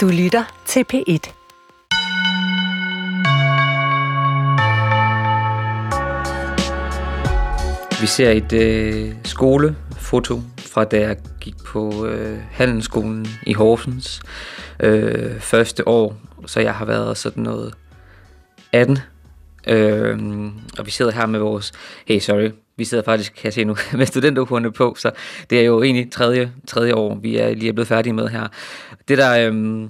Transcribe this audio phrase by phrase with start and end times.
[0.00, 1.32] Du lytter til P1.
[8.00, 14.22] Vi ser et øh, skolefoto fra da jeg gik på øh, handelsskolen i Horsens
[14.80, 17.74] øh, første år, så jeg har været sådan noget
[18.72, 18.98] 18.
[19.66, 20.18] Øh,
[20.78, 21.72] og vi sidder her med vores,
[22.06, 22.50] hey sorry,
[22.80, 25.10] vi sidder faktisk, kan jeg se nu, med studenterhurene på, så
[25.50, 28.48] det er jo egentlig tredje, tredje år, vi er lige er blevet færdige med her.
[29.08, 29.82] Det der, øh,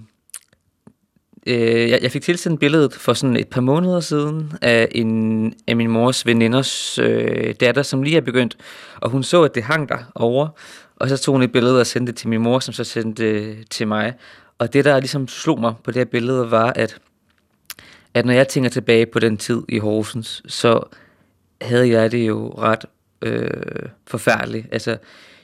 [1.46, 5.76] øh, jeg, jeg fik tilsendt billedet for sådan et par måneder siden af, en, af
[5.76, 8.56] min mors veninders øh, datter, som lige er begyndt,
[9.00, 10.48] og hun så, at det hang der over,
[10.96, 13.24] og så tog hun et billede og sendte det til min mor, som så sendte
[13.24, 14.14] det til mig.
[14.58, 16.98] Og det, der ligesom slog mig på det her billede, var, at,
[18.14, 20.82] at når jeg tænker tilbage på den tid i Horsens, så
[21.62, 22.84] havde jeg det jo ret
[23.22, 24.66] øh, forfærdeligt.
[24.72, 24.96] Altså,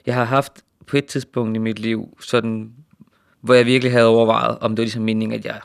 [0.07, 0.53] jeg har haft
[0.87, 2.73] på et tidspunkt i mit liv, sådan,
[3.41, 5.61] hvor jeg virkelig havde overvejet, om det var ligesom meningen, at jeg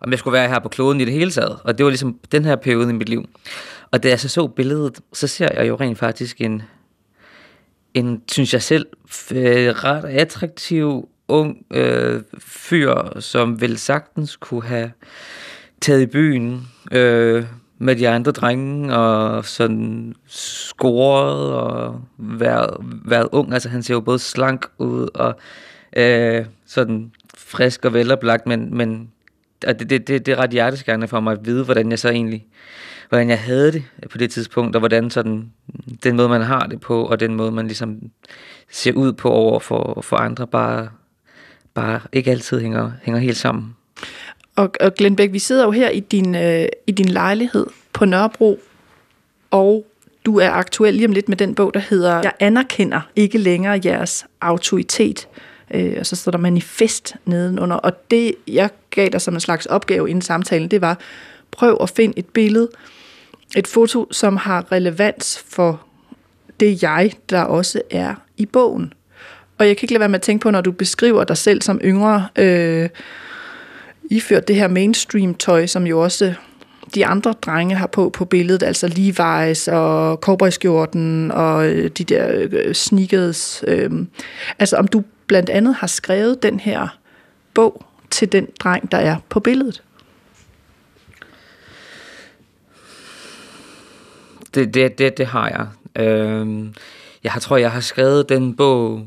[0.00, 1.58] om jeg skulle være her på kloden i det hele taget.
[1.64, 3.28] Og det var ligesom den her periode i mit liv.
[3.90, 6.62] Og da jeg så så billedet, så ser jeg jo rent faktisk en,
[7.94, 8.86] en synes jeg selv,
[9.32, 14.92] øh, ret attraktiv ung øh, fyr, som vel sagtens kunne have
[15.80, 17.44] taget i byen øh,
[17.82, 23.52] med de andre drenge og sådan scoret og været, været ung.
[23.52, 25.38] Altså han ser jo både slank ud og
[25.96, 29.10] øh, sådan frisk og veloplagt, men, men
[29.66, 32.08] og det, det, det, det er ret hjerteskærende for mig at vide, hvordan jeg så
[32.08, 32.46] egentlig,
[33.08, 35.52] hvordan jeg havde det på det tidspunkt, og hvordan sådan,
[36.04, 37.98] den måde, man har det på, og den måde, man ligesom
[38.70, 40.88] ser ud på over for, for andre, bare,
[41.74, 43.76] bare ikke altid hænger, hænger helt sammen.
[44.60, 48.04] Og, og Glenn Bæk, vi sidder jo her i din, øh, i din lejlighed på
[48.04, 48.60] Nørrebro,
[49.50, 49.86] og
[50.24, 53.80] du er aktuel lige om lidt med den bog, der hedder Jeg anerkender ikke længere
[53.84, 55.28] jeres autoritet
[55.74, 57.76] øh, og så står der manifest nedenunder.
[57.76, 60.98] Og det, jeg gav dig som en slags opgave inden samtalen, det var,
[61.50, 62.68] prøv at finde et billede,
[63.56, 65.82] et foto, som har relevans for
[66.60, 68.92] det jeg, der også er i bogen.
[69.58, 71.62] Og jeg kan ikke lade være med at tænke på, når du beskriver dig selv
[71.62, 72.88] som yngre, øh,
[74.10, 76.34] iført det her mainstream-tøj, som jo også
[76.94, 82.48] de andre drenge har på på billedet, altså Levi's og cowboyskjorten og øh, de der
[82.50, 83.64] øh, sneakers.
[83.66, 83.90] Øh,
[84.58, 86.98] altså om du blandt andet har skrevet den her
[87.54, 89.82] bog til den dreng, der er på billedet.
[94.54, 95.66] Det, det, det, det har jeg.
[96.04, 96.74] Øhm,
[97.24, 99.06] jeg tror, jeg har skrevet den bog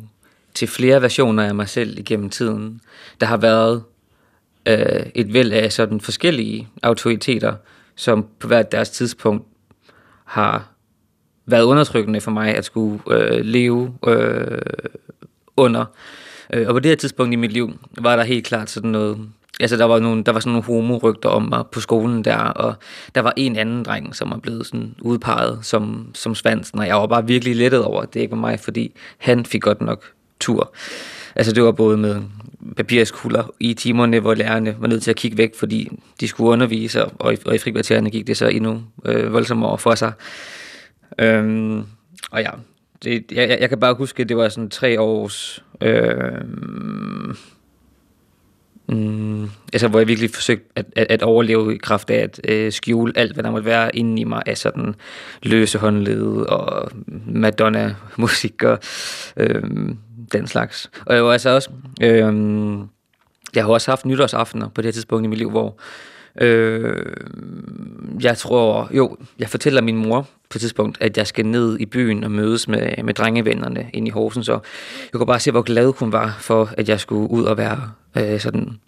[0.53, 2.81] til flere versioner af mig selv igennem tiden.
[3.21, 3.83] Der har været
[4.67, 7.53] øh, et væld af sådan forskellige autoriteter,
[7.95, 9.47] som på hvert deres tidspunkt
[10.25, 10.73] har
[11.45, 14.61] været undertrykkende for mig at skulle øh, leve øh,
[15.57, 15.85] under.
[16.53, 19.17] Øh, og på det her tidspunkt i mit liv, var der helt klart sådan noget...
[19.59, 22.75] Altså, der var, nogle, der var sådan nogle homorygter om mig på skolen der, og
[23.15, 26.95] der var en anden dreng, som var blevet sådan udpeget som, som svansen, og jeg
[26.95, 30.03] var bare virkelig lettet over, at det ikke var mig, fordi han fik godt nok
[30.39, 30.73] tur.
[31.35, 32.21] Altså, det var både med
[32.77, 37.05] papirskulder i timerne, hvor lærerne var nødt til at kigge væk, fordi de skulle undervise,
[37.05, 40.11] og i, og i frikvartererne gik det så endnu øh, voldsommere for sig.
[41.19, 41.83] Øhm,
[42.31, 42.49] og ja,
[43.03, 45.63] det, jeg, jeg kan bare huske, at det var sådan tre års...
[45.81, 46.41] Øh,
[48.87, 52.71] mm, altså, hvor jeg virkelig forsøgte at, at, at overleve i kraft af at øh,
[52.71, 54.95] skjule alt, hvad der måtte være inde i mig af sådan
[55.43, 56.91] løse håndled og
[57.25, 58.79] Madonna-musik og
[59.37, 59.63] øh,
[60.33, 60.91] den slags.
[61.05, 61.69] Og jeg var altså også...
[62.01, 62.33] Øh,
[63.55, 65.77] jeg har også haft nytårsaftener på det her tidspunkt i mit liv, hvor
[66.41, 67.05] Øh,
[68.21, 71.85] jeg tror, jo, jeg fortæller min mor på et tidspunkt, at jeg skal ned i
[71.85, 74.61] byen og mødes med, med drengevennerne ind i Horsens, og
[75.13, 77.91] jeg kunne bare se, hvor glad hun var for, at jeg skulle ud og være
[78.17, 78.79] øh, sådan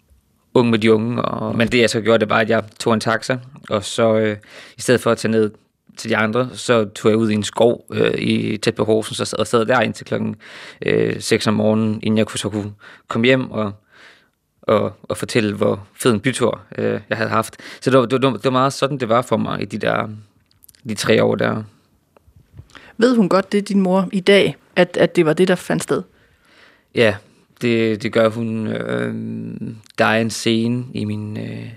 [0.54, 1.22] ung med de unge.
[1.22, 3.38] Og, men det jeg så gjorde, det var, at jeg tog en taxa,
[3.70, 4.36] og så øh,
[4.76, 5.50] i stedet for at tage ned
[5.96, 9.20] til de andre, så tog jeg ud i en skov øh, i tæt på Horsens
[9.20, 10.36] og sad, og sad der indtil klokken
[10.86, 12.72] øh, 6 om morgenen, inden jeg kunne, så kunne
[13.08, 13.72] komme hjem og
[14.66, 17.56] og, og fortælle, hvor fed en bytur øh, jeg havde haft.
[17.80, 19.78] Så det var, det, var, det var meget sådan, det var for mig i de
[19.78, 20.08] der
[20.88, 21.62] de tre år der.
[22.96, 25.82] Ved hun godt det, din mor, i dag, at, at det var det, der fandt
[25.82, 26.02] sted?
[26.94, 27.16] Ja,
[27.60, 28.66] det, det gør hun.
[28.66, 29.14] Øh,
[29.98, 31.68] der er en scene i min, øh,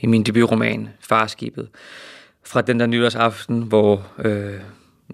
[0.00, 1.68] i min debutroman, Farskibet,
[2.50, 4.60] fra den der nytårsaften, hvor øh,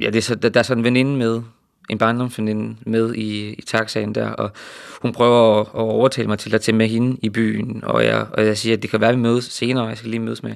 [0.00, 1.42] ja, det er så, der, der er sådan en veninde med,
[1.90, 4.50] en barndomsveninde med i, i taxaen der, og
[5.02, 8.26] hun prøver at, at overtale mig til at tage med hende i byen, og jeg,
[8.32, 10.42] og jeg siger, at det kan være, at vi mødes senere, jeg skal lige mødes
[10.42, 10.54] med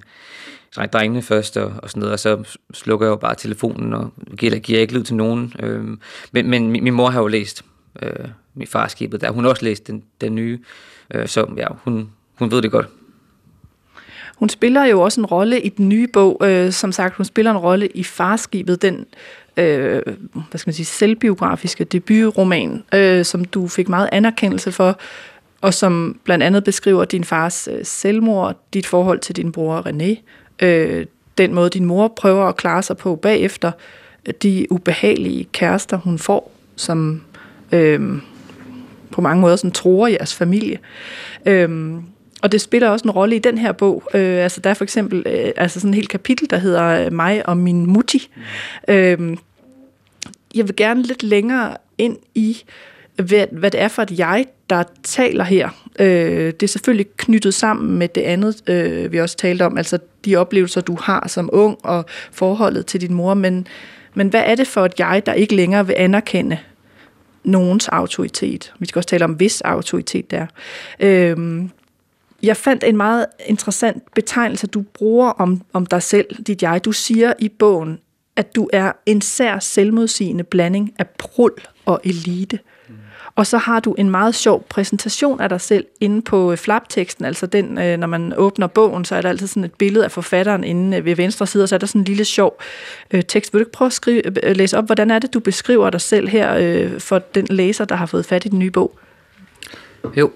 [0.92, 4.58] drengene først, og, og sådan noget, og så slukker jeg jo bare telefonen, og giver,
[4.58, 5.52] giver ikke lyd til nogen.
[5.58, 6.00] Øhm,
[6.32, 7.64] men, men min, min mor har jo læst
[8.02, 10.58] øh, min farskibet der, hun har også læst den, den nye,
[11.14, 12.88] øh, så ja, hun, hun ved det godt.
[14.40, 16.40] Hun spiller jo også en rolle i den nye bog.
[16.44, 19.06] Øh, som sagt, hun spiller en rolle i Farskibet, den
[19.56, 20.02] øh,
[20.32, 24.98] hvad skal man sige, selvbiografiske debutroman, øh, som du fik meget anerkendelse for,
[25.60, 30.20] og som blandt andet beskriver din fars øh, selvmord, dit forhold til din bror René,
[30.66, 31.06] øh,
[31.38, 33.72] den måde din mor prøver at klare sig på bagefter,
[34.26, 37.22] øh, de ubehagelige kærester, hun får, som
[37.72, 38.00] øh,
[39.10, 40.78] på mange måder sådan tror jeres familie.
[41.46, 41.94] Øh,
[42.40, 44.02] og det spiller også en rolle i den her bog.
[44.14, 47.12] Øh, altså der er for eksempel øh, altså sådan et helt kapitel, der hedder øh,
[47.12, 48.30] Mig og min mutti.
[48.88, 49.36] Øh,
[50.54, 52.62] jeg vil gerne lidt længere ind i,
[53.16, 55.68] hvad, hvad det er for et jeg, der taler her.
[55.98, 56.06] Øh,
[56.46, 60.36] det er selvfølgelig knyttet sammen med det andet, øh, vi også talte om, altså de
[60.36, 63.66] oplevelser, du har som ung, og forholdet til din mor, men,
[64.14, 66.58] men hvad er det for et jeg, der ikke længere vil anerkende
[67.44, 68.72] nogens autoritet?
[68.78, 70.46] Vi skal også tale om, hvis autoritet der.
[71.00, 71.36] Øh,
[72.42, 76.84] jeg fandt en meget interessant betegnelse, du bruger om, om dig selv, dit jeg.
[76.84, 77.98] Du siger i bogen,
[78.36, 81.52] at du er en sær selvmodsigende blanding af prul
[81.86, 82.58] og elite.
[82.88, 82.94] Mm.
[83.34, 87.24] Og så har du en meget sjov præsentation af dig selv inde på øh, flapteksten,
[87.24, 90.12] altså den, øh, når man åbner bogen, så er der altid sådan et billede af
[90.12, 92.60] forfatteren inde øh, ved venstre side, og så er der sådan en lille sjov
[93.28, 93.52] tekst.
[93.52, 94.22] Vil du ikke prøve at skrive,
[94.54, 98.06] læse op, hvordan er det, du beskriver dig selv her for den læser, der har
[98.06, 98.98] fået fat i den nye bog?
[100.16, 100.30] Jo.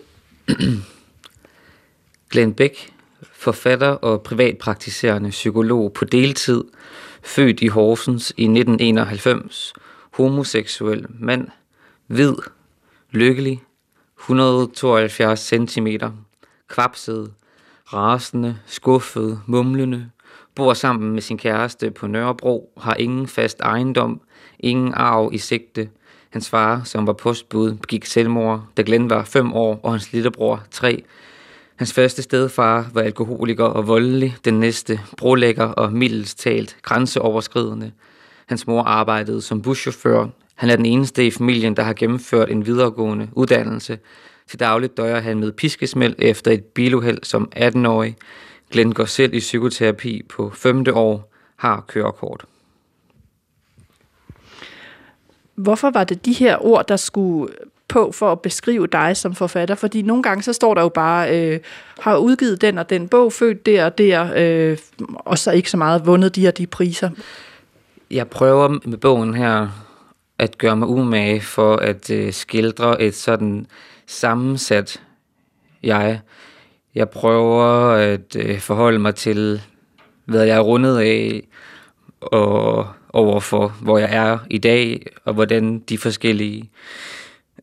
[2.35, 2.93] Glenn Beck,
[3.33, 6.65] forfatter og privatpraktiserende psykolog på deltid,
[7.23, 9.73] født i Horsens i 1991,
[10.11, 11.49] homoseksuel mand,
[12.07, 12.35] hvid,
[13.11, 13.63] lykkelig,
[14.21, 15.87] 172 cm,
[16.69, 17.33] kvapset,
[17.93, 20.11] rasende, skuffet, mumlende,
[20.55, 24.21] bor sammen med sin kæreste på Nørrebro, har ingen fast ejendom,
[24.59, 25.89] ingen arv i sigte.
[26.31, 30.63] Hans far, som var postbud, begik selvmord, da Glenn var 5 år, og hans lillebror
[30.71, 31.05] 3
[31.77, 37.93] Hans første stedfar var alkoholiker og voldelig, den næste brolægger og mildest talt grænseoverskridende.
[38.47, 40.27] Hans mor arbejdede som buschauffør.
[40.55, 43.99] Han er den eneste i familien, der har gennemført en videregående uddannelse.
[44.49, 48.17] Til dagligt døjer han med piskesmæld efter et biluheld som 18-årig.
[48.71, 52.45] Glenn går selv i psykoterapi på femte år, har kørekort.
[55.55, 57.55] Hvorfor var det de her ord, der skulle
[57.95, 61.39] på for at beskrive dig som forfatter, fordi nogle gange så står der jo bare,
[61.39, 61.61] øh,
[62.01, 64.79] har udgivet den og den bog, født der og der, øh,
[65.15, 67.11] og så ikke så meget vundet de og de priser.
[68.11, 69.69] Jeg prøver med bogen her
[70.39, 73.67] at gøre mig umage for at øh, skildre et sådan
[74.07, 75.03] sammensat
[75.83, 76.21] jeg.
[76.95, 79.61] Jeg prøver at øh, forholde mig til,
[80.25, 81.49] hvad jeg er rundet af,
[82.21, 86.71] og overfor, hvor jeg er i dag, og hvordan de forskellige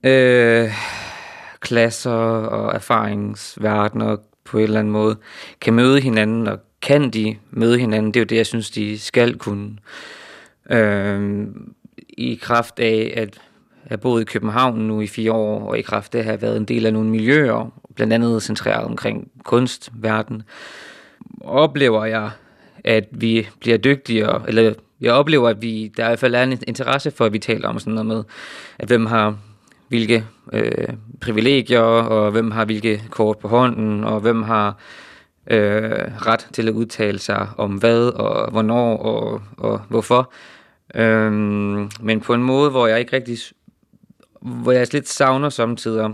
[0.04, 0.70] øh,
[1.60, 5.18] klasser og erfaringsverdener på en eller anden måde
[5.62, 9.00] kan møde hinanden, og kan de møde hinanden, det er jo det, jeg synes, de
[9.00, 9.78] skal kunne.
[10.70, 11.48] Øh,
[12.10, 13.40] I kraft af, at
[13.84, 16.42] jeg har boet i København nu i fire år, og i kraft af at have
[16.42, 20.44] været en del af nogle miljøer, blandt andet centreret omkring kunstverden,
[21.42, 22.30] oplever jeg,
[22.84, 26.60] at vi bliver dygtigere, eller jeg oplever, at vi, der i hvert fald er en
[26.68, 28.24] interesse for, at vi taler om sådan noget med,
[28.80, 29.38] at hvem har
[29.92, 30.88] hvilke øh,
[31.22, 34.78] privilegier, og hvem har hvilke kort på hånden, og hvem har
[35.48, 40.34] øh, ret til at udtale sig om hvad, og hvornår, og, og hvorfor.
[40.96, 41.32] Øh,
[42.02, 43.38] men på en måde, hvor jeg ikke rigtig,
[44.42, 46.10] hvor jeg lidt savner samtidig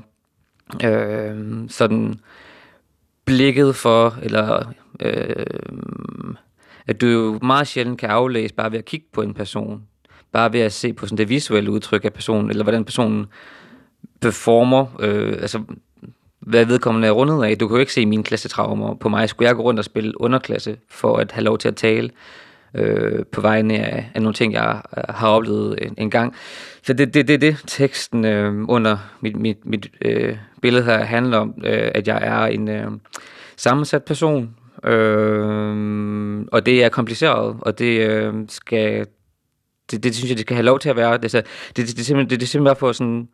[0.83, 2.19] øh, sådan
[3.25, 5.45] blikket for, eller øh,
[6.87, 9.83] at du jo meget sjældent kan aflæse bare ved at kigge på en person,
[10.31, 13.27] bare ved at se på sådan det visuelle udtryk af personen, eller hvordan personen
[14.21, 15.61] performer, øh, altså
[16.39, 17.57] hvad vedkommende er rundet af.
[17.57, 19.29] Du kan jo ikke se mine klassetraumer på mig.
[19.29, 22.09] Skulle jeg gå rundt og spille underklasse for at have lov til at tale
[22.73, 26.35] øh, på vegne af, af nogle ting, jeg øh, har oplevet en, en gang.
[26.83, 31.03] Så det er det, det, det, teksten øh, under mit, mit, mit øh, billede her
[31.03, 32.91] handler om, øh, at jeg er en øh,
[33.57, 39.05] sammensat person, øh, og det er kompliceret, og det øh, skal
[39.91, 41.17] det, det synes jeg, det skal have lov til at være.
[41.17, 41.45] Det, det,
[41.77, 43.27] det, det, det, det, det er simpelthen for sådan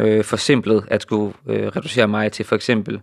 [0.00, 3.00] øh, forsimplet at skulle øh, reducere mig til for eksempel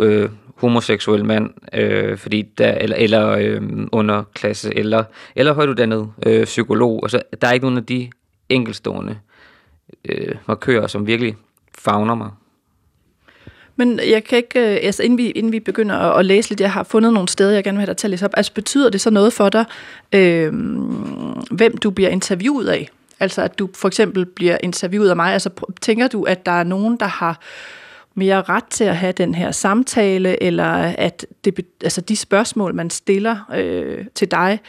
[0.00, 5.04] øh, homoseksuel mand, øh, fordi der, eller, eller øh, underklasse, eller,
[5.36, 7.00] eller højtuddannet øh, psykolog.
[7.04, 8.10] Altså, der er ikke nogen af de
[8.48, 9.18] enkelstående
[10.04, 11.36] øh, markører, som virkelig
[11.78, 12.30] fagner mig.
[13.76, 16.60] Men jeg kan ikke, øh, altså inden vi, inden vi begynder at, at læse lidt,
[16.60, 18.30] jeg har fundet nogle steder, jeg gerne vil have dig til at læse op.
[18.36, 19.64] Altså betyder det så noget for dig,
[20.14, 20.52] øh,
[21.50, 22.88] hvem du bliver interviewet af?
[23.20, 25.32] Altså at du for eksempel bliver interviewet af mig.
[25.32, 27.40] Altså tænker du, at der er nogen, der har
[28.14, 32.90] mere ret til at have den her samtale, eller at det, altså de spørgsmål, man
[32.90, 34.60] stiller øh, til dig,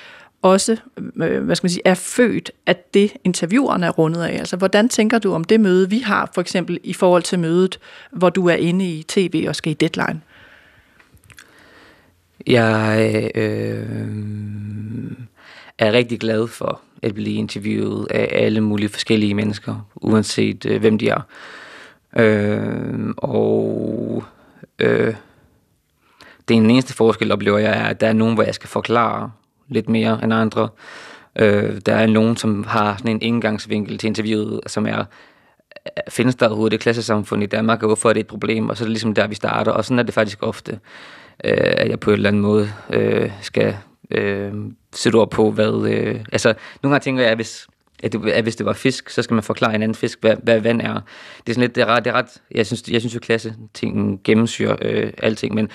[0.41, 4.33] også øh, hvad skal man sige, er født af det, interviewerne er rundet af.
[4.39, 7.79] Altså, hvordan tænker du om det møde, vi har, for eksempel i forhold til mødet,
[8.11, 10.21] hvor du er inde i tv og skal i deadline?
[12.47, 13.85] Jeg øh,
[15.79, 20.97] er rigtig glad for at blive interviewet af alle mulige forskellige mennesker, uanset øh, hvem
[20.97, 21.21] de er.
[22.17, 24.23] Øh, og
[24.79, 25.13] øh,
[26.47, 29.31] det eneste forskel, oplever jeg, er, at der er nogen, hvor jeg skal forklare
[29.67, 30.69] lidt mere end andre.
[31.35, 35.05] Øh, der er nogen, som har sådan en indgangsvinkel til interviewet, som er,
[36.09, 38.69] findes der overhovedet et klassesamfund i Danmark, og hvorfor er det et problem?
[38.69, 40.71] Og så er det ligesom der, vi starter, og sådan er det faktisk ofte,
[41.43, 43.77] øh, at jeg på en eller anden måde øh, skal
[44.11, 44.53] øh,
[44.93, 45.89] sætte ord på, hvad...
[45.89, 47.67] Øh, altså, nogle gange tænker jeg, at hvis,
[48.03, 50.35] at, det, at hvis det var fisk, så skal man forklare en anden fisk, hvad,
[50.43, 50.93] hvad vand er.
[50.93, 53.19] Det er sådan lidt, det er ret, det er ret jeg synes, jeg synes jo
[53.19, 55.69] klasse ting gennemsyrer øh, alting, men,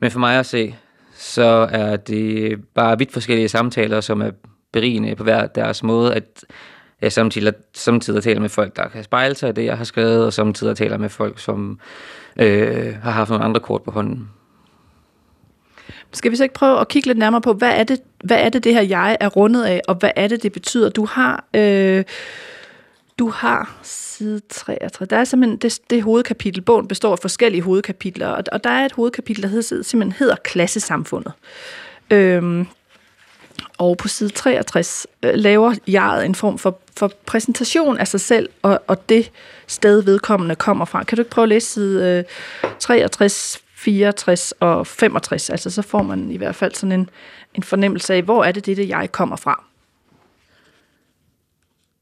[0.00, 0.74] men for mig at se,
[1.14, 4.30] så er det bare vidt forskellige samtaler, som er
[4.72, 6.44] berigende på hver deres måde, at
[7.00, 10.26] jeg samtidig, samtidig taler med folk, der kan spejle sig i det, jeg har skrevet,
[10.26, 11.80] og samtidig taler med folk, som
[12.36, 14.30] øh, har haft nogle andre kort på hånden.
[16.12, 18.48] Skal vi så ikke prøve at kigge lidt nærmere på, hvad er det, hvad er
[18.48, 20.88] det, det her jeg er rundet af, og hvad er det, det betyder?
[20.88, 22.04] Du har, øh,
[23.18, 25.06] du har side 33.
[25.06, 26.62] Der er simpelthen det, det hovedkapitel.
[26.62, 30.36] Bogen består af forskellige hovedkapitler, og, og der er et hovedkapitel, der hedder, simpelthen hedder
[30.36, 31.32] Klassesamfundet.
[32.10, 32.66] Øhm,
[33.78, 38.48] og på side 63 øh, laver jeg en form for, for præsentation af sig selv
[38.62, 39.30] og, og det
[39.66, 41.04] sted, vedkommende kommer fra.
[41.04, 42.24] Kan du ikke prøve at læse side
[42.64, 45.50] øh, 63, 64 og 65?
[45.50, 47.10] Altså så får man i hvert fald sådan en,
[47.54, 49.64] en fornemmelse af, hvor er det, det, det jeg kommer fra.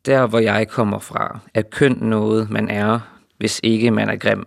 [0.06, 3.00] Der, hvor jeg kommer fra, er køn noget, man er,
[3.38, 4.46] hvis ikke man er grim.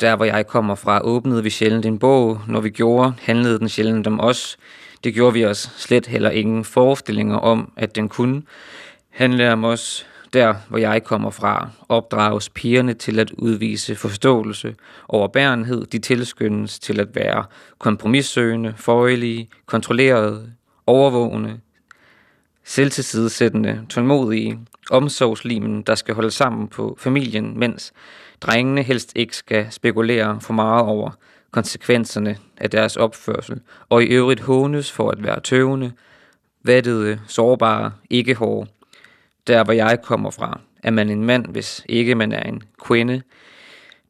[0.00, 2.40] Der, hvor jeg kommer fra, åbnede vi sjældent en bog.
[2.48, 4.56] Når vi gjorde, handlede den sjældent om os.
[5.04, 8.42] Det gjorde vi os slet heller ingen forestillinger om, at den kunne
[9.10, 10.06] handle om os.
[10.34, 14.74] Der, hvor jeg kommer fra, opdrages pigerne til at udvise forståelse,
[15.08, 17.44] overbærenhed, de tilskyndes til at være
[17.78, 20.52] kompromissøgende, forøjelige, kontrollerede,
[20.86, 21.60] overvågende,
[22.64, 24.58] selvtilsidesættende, tålmodige,
[24.90, 27.92] omsorgslimen, der skal holde sammen på familien, mens
[28.40, 31.10] drengene helst ikke skal spekulere for meget over
[31.50, 35.92] konsekvenserne af deres opførsel, og i øvrigt hånes for at være tøvende,
[36.64, 38.70] vattede, sårbare, ikke hårde.
[39.46, 43.22] Der, hvor jeg kommer fra, er man en mand, hvis ikke man er en kvinde.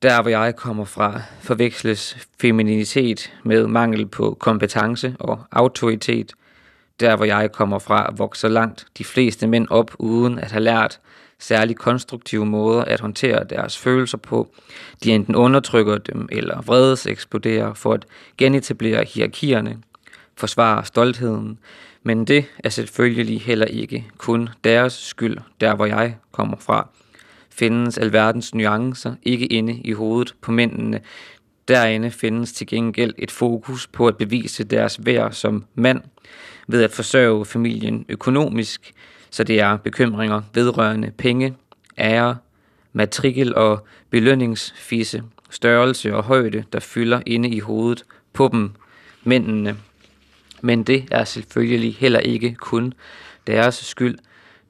[0.02, 6.32] Der, hvor jeg kommer fra, forveksles femininitet med mangel på kompetence og autoritet–
[7.00, 11.00] der hvor jeg kommer fra, vokser langt de fleste mænd op uden at have lært
[11.38, 14.48] særligt konstruktive måder at håndtere deres følelser på.
[15.04, 18.06] De enten undertrykker dem eller vredes eksploderer for at
[18.38, 19.78] genetablere hierarkierne,
[20.36, 21.58] forsvare stoltheden,
[22.04, 26.88] men det er selvfølgelig heller ikke kun deres skyld, der hvor jeg kommer fra.
[27.50, 31.00] Findes alverdens nuancer ikke inde i hovedet på mændene.
[31.68, 36.00] Derinde findes til gengæld et fokus på at bevise deres værd som mand–
[36.66, 38.92] ved at forsørge familien økonomisk,
[39.30, 41.54] så det er bekymringer vedrørende penge,
[41.98, 42.36] ære,
[42.92, 48.70] matrikel og belønningsfisse, størrelse og højde, der fylder inde i hovedet på dem,
[49.24, 49.76] mændene.
[50.64, 52.94] Men det er selvfølgelig heller ikke kun
[53.46, 54.18] deres skyld,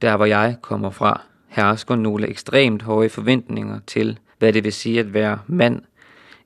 [0.02, 5.00] der hvor jeg kommer fra, hersker nogle ekstremt høje forventninger til, hvad det vil sige
[5.00, 5.82] at være mand,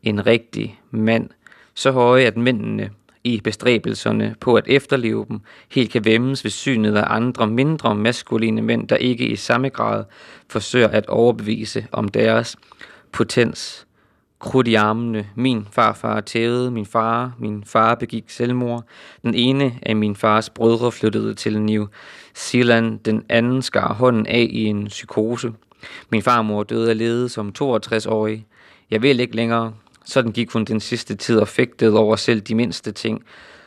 [0.02, 1.30] en rigtig mand,
[1.74, 2.90] så høje, at mændene
[3.24, 5.40] i bestræbelserne på at efterleve dem,
[5.70, 10.04] helt kan vemmes ved synet af andre mindre maskuline mænd, der ikke i samme grad
[10.48, 12.56] forsøger at overbevise om deres
[13.12, 13.87] potens.
[14.40, 15.26] Krudt i armene.
[15.34, 17.32] Min farfar tævede min far.
[17.38, 18.84] Min far begik selvmord.
[19.22, 21.86] Den ene af min fars brødre flyttede til New
[22.34, 22.98] Zealand.
[22.98, 25.52] Den anden skar hånden af i en psykose.
[26.10, 28.46] Min farmor døde af lede som 62-årig.
[28.90, 29.72] Jeg vil ikke længere.
[30.04, 33.22] Sådan gik hun den sidste tid og fægtede over selv de mindste ting,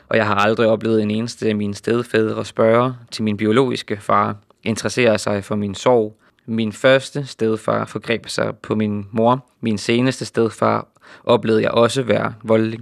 [0.10, 4.36] og jeg har aldrig oplevet en eneste af mine stedfædre spørge til min biologiske far,
[4.64, 6.18] interessere sig for min sorg.
[6.52, 9.46] Min første stedfar forgreb sig på min mor.
[9.62, 10.88] Min seneste stedfar
[11.24, 12.80] oplevede jeg også være voldelig,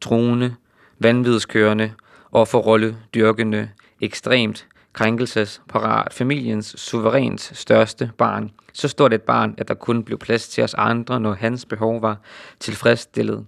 [0.00, 0.54] truende,
[0.98, 1.92] vanvidskørende
[2.30, 8.50] og for rolle dyrkende, ekstremt krænkelsesparat, familiens suverænt største barn.
[8.72, 12.02] Så stort et barn, at der kun blev plads til os andre, når hans behov
[12.02, 12.16] var
[12.60, 13.46] tilfredsstillet.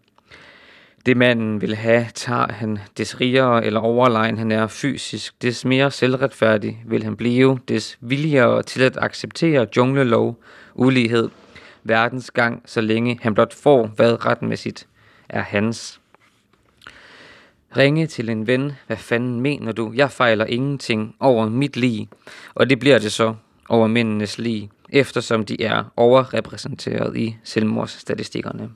[1.07, 5.91] Det manden vil have, tager han des rigere eller overlegen han er fysisk, des mere
[5.91, 10.43] selvretfærdig vil han blive, des villigere til at acceptere junglelov,
[10.75, 11.29] ulighed,
[11.85, 14.87] verdens gang, så længe han blot får, hvad retmæssigt
[15.29, 16.01] er hans.
[17.77, 19.93] Ringe til en ven, hvad fanden mener du?
[19.95, 22.07] Jeg fejler ingenting over mit liv,
[22.55, 23.35] og det bliver det så
[23.69, 28.71] over mændenes liv, eftersom de er overrepræsenteret i selvmordsstatistikkerne.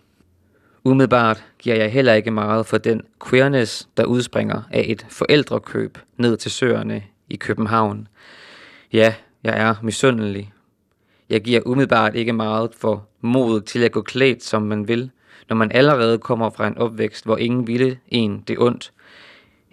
[0.87, 6.37] Umiddelbart giver jeg heller ikke meget for den queerness, der udspringer af et forældrekøb ned
[6.37, 8.09] til søerne i København.
[8.93, 9.15] Ja,
[9.45, 10.53] jeg er misundelig.
[11.31, 15.11] Jeg giver umiddelbart ikke meget for modet til at gå klædt, som man vil,
[15.49, 18.93] når man allerede kommer fra en opvækst, hvor ingen ville en det ondt.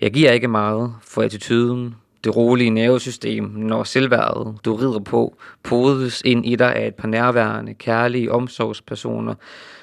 [0.01, 6.21] Jeg giver ikke meget for attituden, det rolige nervesystem, når selvværdet, du rider på, podes
[6.25, 9.35] ind i dig af et par nærværende, kærlige omsorgspersoner.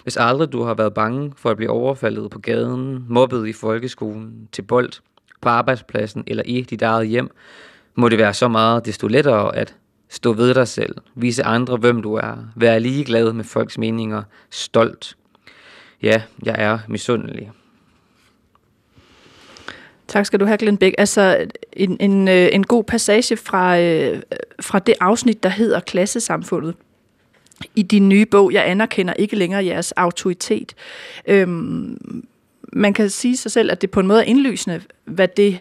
[0.09, 4.49] Hvis aldrig du har været bange for at blive overfaldet på gaden, mobbet i folkeskolen,
[4.53, 4.93] til bold,
[5.41, 7.31] på arbejdspladsen eller i dit eget hjem,
[7.95, 9.75] må det være så meget desto lettere at
[10.09, 15.17] stå ved dig selv, vise andre, hvem du er, være ligeglad med folks meninger, stolt.
[16.03, 17.50] Ja, jeg er misundelig.
[20.07, 20.95] Tak skal du have, Glenn Bæk.
[20.99, 24.23] Altså, en, en, øh, en god passage fra, øh,
[24.61, 26.75] fra det afsnit, der hedder Klassesamfundet.
[27.75, 30.75] I din nye bog, Jeg anerkender ikke længere jeres autoritet.
[31.27, 32.25] Øhm,
[32.73, 35.61] man kan sige sig selv, at det på en måde er indlysende, hvad det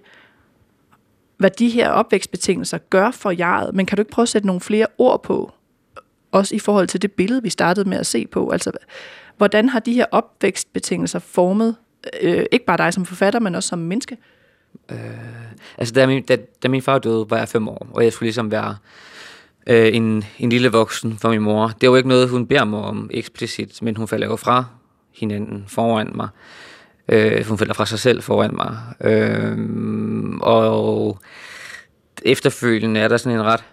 [1.37, 4.61] hvad de her opvækstbetingelser gør for jeget, men kan du ikke prøve at sætte nogle
[4.61, 5.51] flere ord på,
[6.31, 8.49] også i forhold til det billede, vi startede med at se på?
[8.49, 8.71] Altså,
[9.37, 11.75] hvordan har de her opvækstbetingelser formet,
[12.21, 14.17] øh, ikke bare dig som forfatter, men også som menneske?
[14.91, 14.97] Øh,
[15.77, 18.27] altså, da min, da, da min far døde, var jeg fem år, og jeg skulle
[18.27, 18.75] ligesom være
[19.67, 21.67] øh, en, en lille voksen for min mor.
[21.67, 24.65] Det var jo ikke noget, hun beder mig om eksplicit, men hun falder jo fra
[25.15, 26.27] hinanden foran mig.
[27.09, 28.77] Øh, hun falder fra sig selv foran mig.
[29.01, 29.57] Øh,
[30.41, 31.19] og
[32.25, 33.63] efterfølgende er der sådan en ret,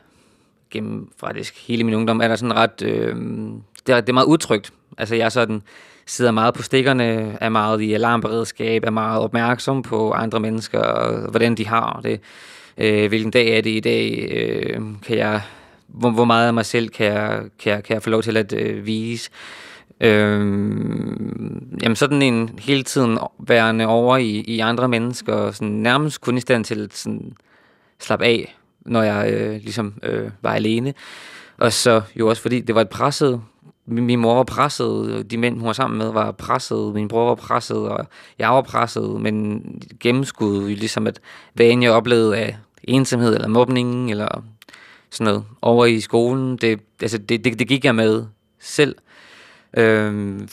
[0.70, 3.16] gennem faktisk hele min ungdom, er der sådan ret, øh,
[3.86, 4.72] det, er, det er meget utrygt.
[4.98, 5.62] Altså jeg er sådan,
[6.06, 11.30] sidder meget på stikkerne, er meget i alarmberedskab, er meget opmærksom på andre mennesker, og
[11.30, 12.20] hvordan de har det.
[12.78, 14.28] Øh, hvilken dag er det i dag?
[14.32, 15.40] Øh, kan jeg,
[15.94, 18.36] hvor, hvor meget af mig selv kan jeg, kan jeg, kan jeg få lov til
[18.36, 19.30] at øh, vise?
[20.00, 20.40] Øh,
[21.82, 26.36] jamen sådan en hele tiden værende over i, i andre mennesker, og sådan nærmest kun
[26.36, 27.32] i stand til at sådan
[28.00, 30.94] slappe af, når jeg øh, ligesom øh, var alene.
[31.58, 33.40] Og så jo også fordi det var et presset
[33.86, 37.28] min, min mor var presset, de mænd, hun var sammen med, var presset, min bror
[37.28, 38.06] var presset, og
[38.38, 39.62] jeg var presset, men
[40.00, 41.20] gennemskud ligesom, at
[41.54, 44.44] hvad end jeg oplevede af ensomhed, eller mobning, eller
[45.14, 48.24] sådan noget, over i skolen, det, altså, det, det, det gik jeg med
[48.60, 48.94] selv,
[49.76, 50.48] øhm,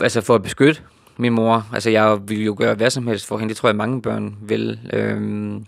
[0.00, 0.80] altså for at beskytte
[1.16, 1.66] min mor.
[1.72, 3.48] Altså, jeg ville jo gøre hvad som helst for hende.
[3.48, 4.80] Det tror jeg, mange børn vil.
[4.92, 5.66] Øhm,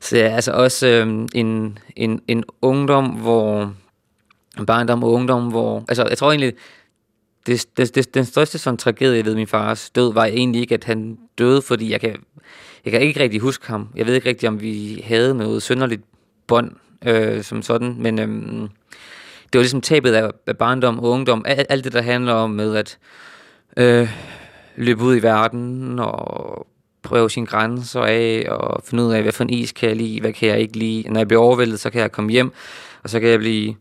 [0.00, 3.72] så ja, altså også øhm, en, en, en ungdom, hvor
[4.66, 5.84] barndom og ungdom, hvor...
[5.88, 6.52] Altså, jeg tror egentlig,
[7.46, 10.84] det, det, det, den største sådan tragedie ved min fars død, var egentlig ikke, at
[10.84, 12.16] han døde, fordi jeg kan,
[12.84, 13.88] jeg kan ikke rigtig huske ham.
[13.96, 16.02] Jeg ved ikke rigtig, om vi havde noget synderligt
[16.46, 16.70] bånd
[17.06, 18.28] øh, som sådan, men øh,
[19.52, 21.42] det var ligesom tabet af, af barndom og ungdom.
[21.46, 22.98] Alt, alt det, der handler om med at
[23.76, 24.08] øh,
[24.76, 26.66] løbe ud i verden og
[27.02, 30.20] prøve sine grænser af og finde ud af, hvad for en is kan jeg lide,
[30.20, 31.08] hvad kan jeg ikke lide.
[31.08, 32.52] Når jeg bliver overvældet, så kan jeg komme hjem,
[33.02, 33.74] og så kan jeg blive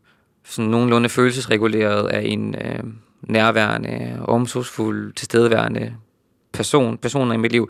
[0.44, 2.84] sådan nogenlunde følelsesreguleret af en øh,
[3.22, 5.94] nærværende, omsorgsfuld, tilstedeværende
[6.54, 7.70] person, personer i mit liv.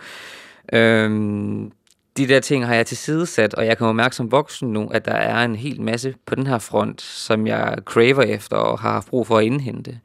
[0.74, 1.72] Øhm,
[2.18, 5.14] de der ting har jeg tilsidesat, og jeg kan mærke som voksen nu, at der
[5.14, 9.08] er en hel masse på den her front, som jeg craver efter og har haft
[9.08, 10.00] brug for at indhente.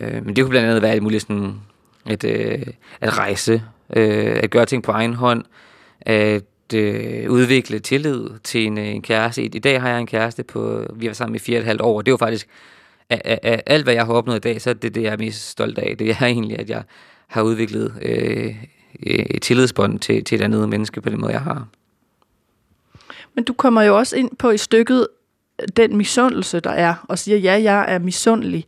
[0.00, 1.54] Øh, men det kunne blandt andet være alt muligt sådan
[2.08, 2.66] et, øh,
[3.00, 3.62] at rejse,
[3.96, 5.44] øh, at gøre ting på egen hånd,
[6.00, 9.42] at øh, udvikle tillid til en, øh, en kæreste.
[9.42, 11.60] I, I dag har jeg en kæreste på, vi har været sammen i fire og
[11.60, 12.48] et halvt år, og det er jo faktisk,
[13.10, 15.12] af, af, af alt hvad jeg har opnået i dag, så er det det, jeg
[15.12, 15.96] er mest stolt af.
[15.98, 16.82] Det er egentlig, at jeg
[17.26, 18.54] har udviklet øh,
[19.06, 21.66] Øh, et tillidsbånd til, til et andet menneske på den måde, jeg har.
[23.34, 25.06] Men du kommer jo også ind på i stykket,
[25.62, 28.64] øh, den misundelse, der er, og siger, ja, jeg er misundelig.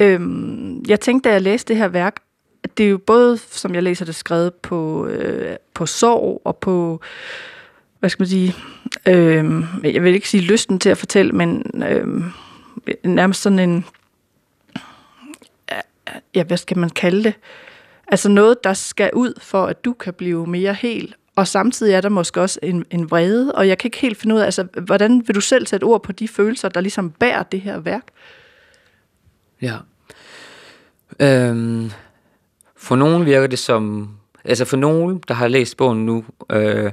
[0.00, 2.16] Øhm, jeg tænkte, da jeg læste det her værk,
[2.76, 7.00] det er jo både, som jeg læser det, skrevet på, øh, på sorg og på,
[8.00, 8.54] hvad skal man sige,
[9.06, 12.24] øh, jeg vil ikke sige lysten til at fortælle, men øh,
[13.04, 13.84] nærmest sådan en,
[16.34, 17.34] ja, hvad skal man kalde det?
[18.10, 21.14] Altså noget, der skal ud for, at du kan blive mere hel.
[21.36, 24.34] Og samtidig er der måske også en, en vrede, og jeg kan ikke helt finde
[24.34, 27.42] ud af, altså, hvordan vil du selv sætte ord på de følelser, der ligesom bærer
[27.42, 28.06] det her værk?
[29.62, 29.76] Ja.
[31.20, 31.90] Øhm,
[32.76, 34.10] for nogen virker det som...
[34.44, 36.92] Altså for nogen, der har læst bogen nu, øh,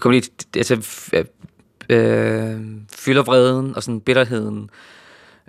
[0.00, 0.74] kommer lige, altså,
[1.88, 2.60] øh,
[2.92, 4.70] fylder vreden og sådan bitterheden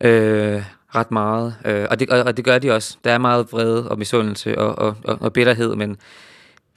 [0.01, 0.63] øh,
[0.95, 1.56] ret meget.
[1.65, 2.97] Øh, og, det, og, og det gør de også.
[3.04, 5.97] Der er meget vrede og misundelse og, og, og, og bitterhed, men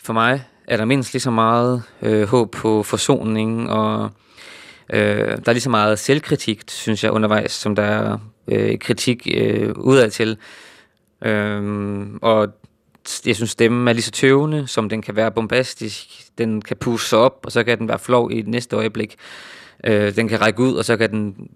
[0.05, 4.11] for mig er der mindst lige så meget øh, håb på forsoning, og
[4.92, 9.29] øh, der er lige så meget selvkritik, synes jeg, undervejs, som der er øh, kritik
[9.35, 10.37] øh, udad til.
[11.25, 12.48] Øh, og
[13.27, 16.07] jeg synes, stemmen er lige så tøvende, som den kan være bombastisk.
[16.38, 19.16] Den kan pusse sig op, og så kan den være flov i det næste øjeblik.
[19.85, 21.49] Øh, den kan række ud, og så kan den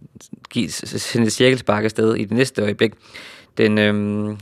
[0.51, 2.93] give, sende et cirkelspark afsted i det næste øjeblik.
[3.59, 4.37] Den, øh,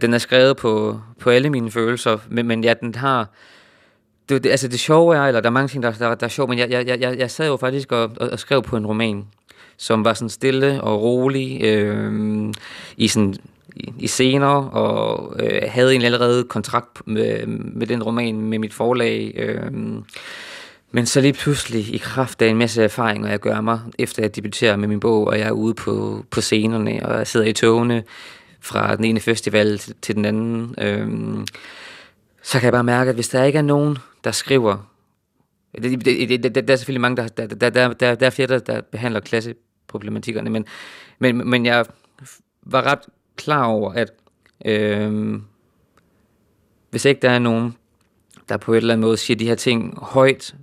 [0.00, 3.30] den er skrevet på, på alle mine følelser, men, men ja, den har...
[4.28, 6.30] Det, det, altså det sjove er, eller der er mange ting, der, der, der er
[6.30, 8.86] sjovt, men jeg, jeg, jeg, jeg sad jo faktisk og, og, og skrev på en
[8.86, 9.24] roman,
[9.76, 12.52] som var sådan stille og rolig, øh,
[12.96, 13.34] i sådan
[13.76, 18.74] i, i scener, og øh, havde en allerede kontrakt med, med den roman med mit
[18.74, 19.32] forlag.
[19.36, 19.72] Øh,
[20.90, 24.36] men så lige pludselig, i kraft af en masse erfaringer, jeg gør mig, efter jeg
[24.36, 27.52] debuterer med min bog, og jeg er ude på, på scenerne, og jeg sidder i
[27.52, 28.04] togene
[28.60, 31.46] fra den ene festival til, til den anden, øhm,
[32.42, 34.90] så kan jeg bare mærke, at hvis der ikke er nogen, der skriver,
[35.74, 38.30] det, det, det, det, der er selvfølgelig mange, der, der, der, der, der, der er
[38.30, 40.64] flere, der, der behandler klasseproblematikkerne, men,
[41.18, 41.86] men, men jeg
[42.62, 43.00] var ret
[43.36, 44.12] klar over, at
[44.64, 45.42] øhm,
[46.90, 47.76] hvis ikke der er nogen,
[48.48, 50.54] der på et eller andet måde siger de her ting højt,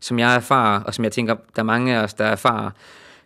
[0.00, 2.70] som jeg erfarer, og som jeg tænker, der er mange af os, der erfarer,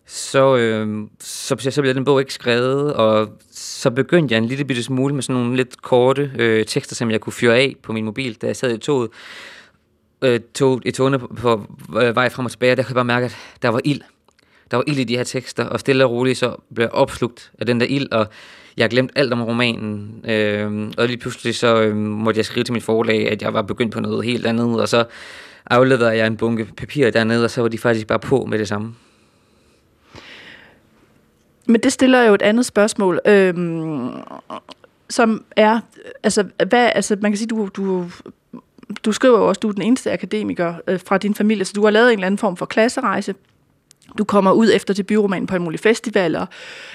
[0.06, 4.64] så, øh, så, så blev den bog ikke skrevet, og så begyndte jeg en lille
[4.64, 7.92] bitte smule med sådan nogle lidt korte øh, tekster, som jeg kunne fyre af på
[7.92, 9.10] min mobil, da jeg sad i toget,
[10.22, 11.66] øh, tog, i togene på, på
[12.00, 14.00] øh, vej frem og tilbage, og der kunne jeg bare mærke, at der var ild.
[14.70, 17.52] Der var ild i de her tekster, og stille og roligt så blev jeg opslugt
[17.58, 18.26] af den der ild, og
[18.76, 22.64] jeg har glemt alt om romanen, øh, og lige pludselig så øh, måtte jeg skrive
[22.64, 25.04] til mit forlag, at jeg var begyndt på noget helt andet, og så
[25.70, 28.68] afleverede jeg en bunke papir dernede, og så var de faktisk bare på med det
[28.68, 28.94] samme.
[31.66, 33.54] Men det stiller jo et andet spørgsmål, øh,
[35.10, 35.80] som er,
[36.22, 38.10] altså, hvad, altså man kan sige, du, du,
[39.04, 41.84] du skriver jo også, du er den eneste akademiker øh, fra din familie, så du
[41.84, 43.34] har lavet en eller anden form for klasserejse.
[44.18, 46.46] Du kommer ud efter til byromanen på en mulig festivaler,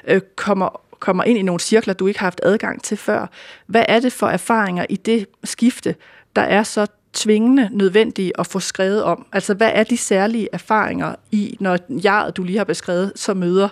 [0.08, 3.28] øh, kommer kommer ind i nogle cirkler, du ikke har haft adgang til før.
[3.66, 5.96] Hvad er det for erfaringer i det skifte,
[6.36, 9.26] der er så tvingende nødvendige at få skrevet om?
[9.32, 13.70] Altså, hvad er de særlige erfaringer i, når jeg, du lige har beskrevet, så møder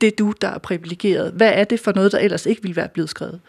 [0.00, 1.32] det du, der er privilegeret?
[1.32, 3.40] Hvad er det for noget, der ellers ikke ville være blevet skrevet?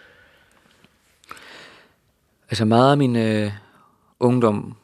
[2.49, 3.51] Altså meget af min øh,
[4.19, 4.75] ungdom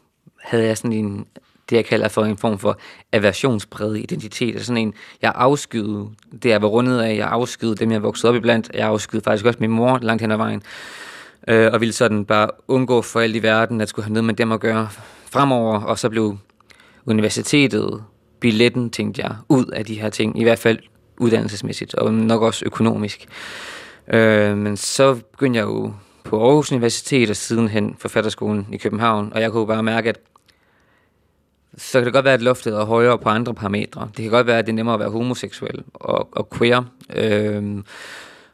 [0.41, 1.25] havde jeg sådan en
[1.73, 2.79] det, jeg kalder for en form for
[3.11, 4.53] aversionspræget identitet.
[4.53, 6.09] Altså sådan en, jeg afskyede
[6.43, 7.15] det, jeg var rundet af.
[7.17, 8.71] Jeg afskyede dem, jeg voksede op i blandt.
[8.73, 10.61] Jeg afskyede faktisk også min mor langt hen ad vejen.
[11.47, 14.33] Øh, og ville sådan bare undgå for alt i verden, at skulle have noget med
[14.33, 14.89] dem at gøre
[15.31, 15.81] fremover.
[15.81, 16.37] Og så blev
[17.05, 18.03] universitetet
[18.39, 20.39] billetten, tænkte jeg, ud af de her ting.
[20.39, 20.79] I hvert fald
[21.17, 23.25] uddannelsesmæssigt, og nok også økonomisk.
[24.07, 29.41] Øh, men så begyndte jeg jo på Aarhus Universitet og sidenhen forfatterskolen i København, og
[29.41, 30.19] jeg kunne bare mærke, at
[31.77, 34.09] så kan det godt være, at loftet er højere på andre parametre.
[34.17, 36.83] Det kan godt være, at det er nemmere at være homoseksuel og, og queer.
[37.15, 37.85] Øhm,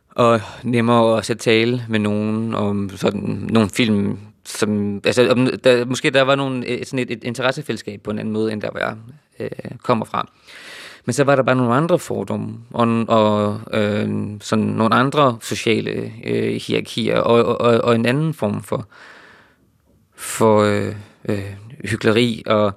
[0.10, 5.86] og nemmere at sætte tale med nogen om sådan nogle film, som, altså, om, der,
[5.86, 8.80] måske der var nogle, sådan et, et interessefællesskab på en anden måde, end der hvor
[8.80, 8.96] jeg
[9.40, 9.50] øh,
[9.84, 10.28] kommer fra.
[11.06, 14.10] Men så var der bare nogle andre fordomme, og, og øh,
[14.42, 18.88] sådan nogle andre sociale øh, hierarkier, og, og, og en anden form for,
[20.16, 21.54] for øh, øh,
[21.84, 22.74] hyggeleri, og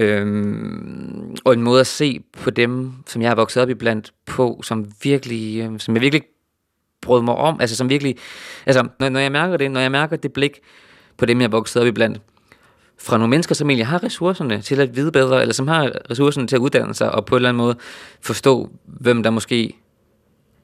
[0.00, 4.12] Øhm, og en måde at se på dem, som jeg har vokset op i blandt
[4.26, 6.22] på, som virkelig, øh, som jeg virkelig
[7.02, 8.16] brød mig om, altså som virkelig,
[8.66, 10.60] altså når, når jeg mærker det, når jeg mærker det blik
[11.16, 12.20] på dem, jeg har vokset op i blandt,
[12.98, 16.46] fra nogle mennesker, som egentlig har ressourcerne til at vide bedre, eller som har ressourcerne
[16.46, 17.76] til at uddanne sig, og på en eller anden måde
[18.20, 19.76] forstå, hvem der måske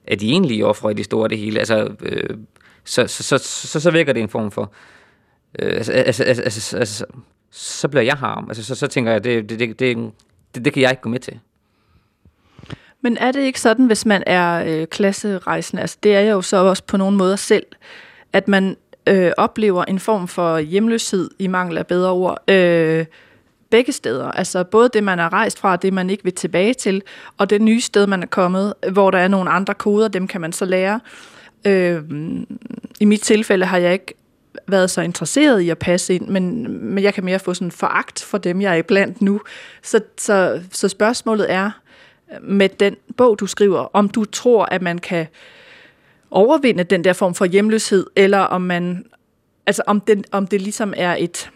[0.07, 1.59] er de egentlige ofre i det store det hele.
[1.59, 2.37] Altså, øh,
[2.85, 4.73] så, så, så, så, så vækker det en form for...
[5.59, 7.05] Øh, altså, altså, altså, altså, altså,
[7.55, 8.45] så bliver jeg harm.
[8.49, 10.13] Altså, så, så tænker jeg, det, det, det, det,
[10.55, 11.39] det, det kan jeg ikke gå med til.
[13.01, 16.43] Men er det ikke sådan, hvis man er øh, klasserejsende, altså det er jeg jo
[16.43, 17.67] så også på nogle måder selv,
[18.33, 23.07] at man øh, oplever en form for hjemløshed, i mangel af bedre ord, øh,
[23.71, 24.31] begge steder.
[24.31, 27.03] Altså både det, man er rejst fra, det man ikke vil tilbage til,
[27.39, 30.41] og det nye sted, man er kommet, hvor der er nogle andre koder, dem kan
[30.41, 31.01] man så lære.
[31.67, 32.03] Øh,
[33.01, 34.15] I mit tilfælde har jeg ikke
[34.67, 38.23] været så interesseret i at passe ind, men, men jeg kan mere få sådan foragt
[38.23, 39.41] for dem, jeg er iblandt nu.
[39.83, 41.71] Så, så, så spørgsmålet er,
[42.33, 45.27] øh, med den bog, du skriver, om du tror, at man kan
[46.31, 49.05] overvinde den der form for hjemløshed, eller om man,
[49.67, 51.51] altså om, den, om det ligesom er et,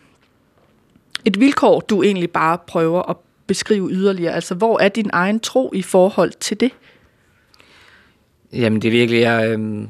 [1.24, 4.34] et vilkår, du egentlig bare prøver at beskrive yderligere.
[4.34, 6.70] Altså, hvor er din egen tro i forhold til det?
[8.52, 9.88] Jamen, det er virkelig, jeg, øh,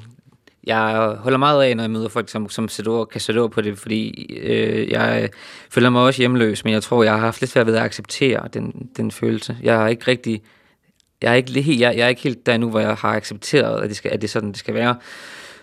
[0.68, 3.50] jeg holder meget af, når jeg møder folk, som, som sætter ord, kan sætte ord
[3.50, 5.30] på det, fordi øh, jeg
[5.70, 8.48] føler mig også hjemløs, men jeg tror, jeg har haft lidt svært ved at acceptere
[8.54, 9.56] den, den følelse.
[9.62, 10.42] Jeg er ikke rigtig,
[11.22, 13.82] jeg er ikke, helt, jeg, jeg er ikke helt der nu, hvor jeg har accepteret,
[13.82, 14.96] at det, skal, at det er sådan, det skal være.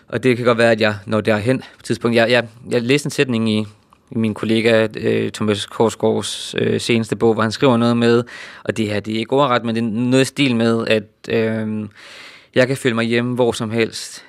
[0.08, 2.16] Og det kan godt være, at jeg når derhen på et tidspunkt.
[2.16, 3.66] Jeg, jeg, jeg læste en sætning i,
[4.10, 8.24] i min kollega øh, Thomas Korsgaards øh, seneste bog, hvor han skriver noget med,
[8.64, 11.04] og det her, det er ikke ordret, men det er noget i stil med, at
[11.28, 11.88] øh,
[12.54, 14.24] jeg kan føle mig hjemme hvor som helst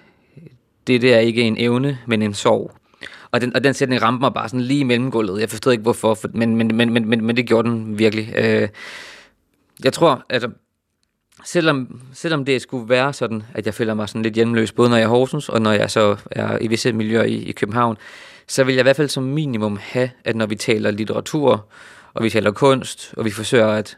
[0.87, 2.71] det der er ikke en evne, men en sorg.
[3.31, 5.41] Og den, og den sætning ramte mig bare sådan lige i gulvet.
[5.41, 8.33] Jeg forstod ikke hvorfor, for, men, men, men, men, men, men det gjorde den virkelig.
[8.35, 8.69] Øh,
[9.83, 10.45] jeg tror, at
[11.45, 14.97] selvom, selvom det skulle være sådan, at jeg føler mig sådan lidt hjemløs, både når
[14.97, 17.97] jeg er Horsens, og når jeg så er i visse miljøer i, i København,
[18.47, 21.65] så vil jeg i hvert fald som minimum have, at når vi taler litteratur,
[22.13, 23.97] og vi taler kunst, og vi forsøger at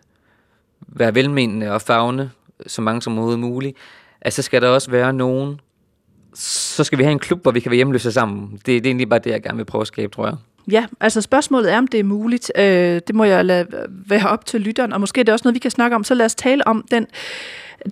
[0.88, 2.32] være velmenende og fagne
[2.68, 3.78] så mange som overhovedet muligt,
[4.22, 5.60] at så skal der også være nogen,
[6.34, 8.52] så skal vi have en klub, hvor vi kan være hjemløse sammen.
[8.52, 10.36] Det, det er egentlig bare det, jeg gerne vil prøve at skabe, tror jeg.
[10.72, 12.52] Ja, altså spørgsmålet er, om det er muligt.
[12.56, 15.54] Øh, det må jeg lade være op til lytteren, og måske er det også noget,
[15.54, 16.04] vi kan snakke om.
[16.04, 17.08] Så lad os tale om den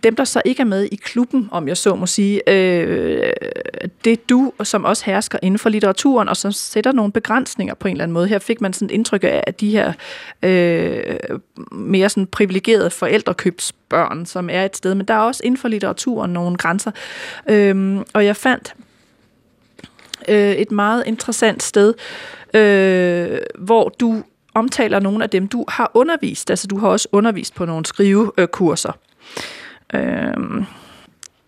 [0.04, 3.34] dem, der så ikke er med i klubben, om jeg så må sige, øh,
[4.06, 7.88] det er du, som også hersker inden for litteraturen, og som sætter nogle begrænsninger på
[7.88, 8.28] en eller anden måde.
[8.28, 9.94] Her fik man sådan et indtryk af, at de her
[10.44, 11.16] øh,
[11.72, 16.34] mere sådan privilegerede forældrekøbsbørn, som er et sted, men der er også inden for litteraturen
[16.34, 16.92] nogle grænser.
[17.50, 18.76] Øh, og jeg fandt
[20.28, 21.94] øh, et meget interessant sted,
[22.54, 24.24] øh, hvor du
[24.54, 26.50] omtaler nogle af dem, du har undervist.
[26.50, 28.92] Altså, du har også undervist på nogle skrivekurser.
[29.94, 30.66] Øhm,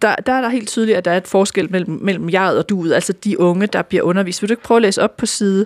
[0.01, 2.69] der, der er der helt tydeligt, at der er et forskel mellem, mellem jeget og
[2.69, 4.41] duet, altså de unge, der bliver undervist.
[4.41, 5.65] Vil du ikke prøve at læse op på side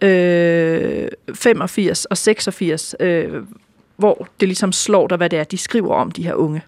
[0.00, 3.42] øh, 85 og 86, øh,
[3.96, 6.62] hvor det ligesom slår dig, hvad det er, de skriver om, de her unge?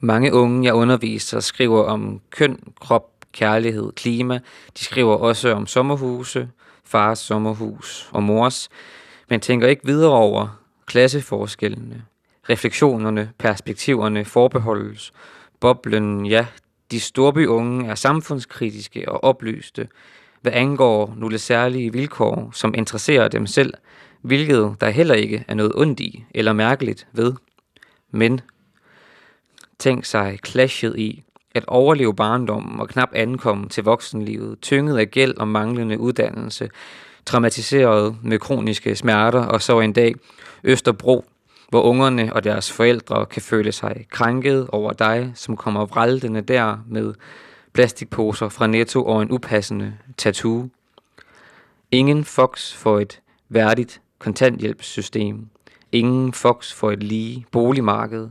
[0.00, 4.40] Mange unge, jeg underviser, skriver om køn, krop, kærlighed, klima.
[4.78, 6.48] De skriver også om sommerhuse,
[6.84, 8.68] fars sommerhus og mors,
[9.28, 12.02] men tænker ikke videre over klasseforskellene,
[12.50, 15.12] refleksionerne, perspektiverne forbeholdes.
[15.60, 16.46] Boblen, ja,
[16.90, 19.88] de storbyunge er samfundskritiske og oplyste,
[20.40, 23.74] hvad angår nogle særlige vilkår, som interesserer dem selv,
[24.20, 27.32] hvilket der heller ikke er noget ondt i eller mærkeligt ved.
[28.10, 28.40] Men
[29.78, 31.24] tænk sig clashet i
[31.54, 36.70] at overleve barndommen og knap ankomme til voksenlivet, tynget af gæld og manglende uddannelse,
[37.26, 40.14] traumatiseret med kroniske smerter og så en dag
[40.64, 41.24] Østerbro
[41.72, 46.76] hvor ungerne og deres forældre kan føle sig krænket over dig, som kommer vraldende der
[46.86, 47.14] med
[47.72, 50.68] plastikposer fra Netto og en upassende tattoo.
[51.90, 55.46] Ingen Fox for et værdigt kontanthjælpssystem.
[55.92, 58.28] Ingen Fox for et lige boligmarked.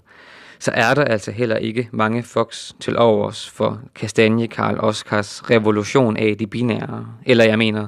[0.60, 6.18] Så er der altså heller ikke mange Fox til overs for Kastanje Karl Oscars revolution
[6.18, 7.08] af de binære.
[7.26, 7.88] Eller jeg mener,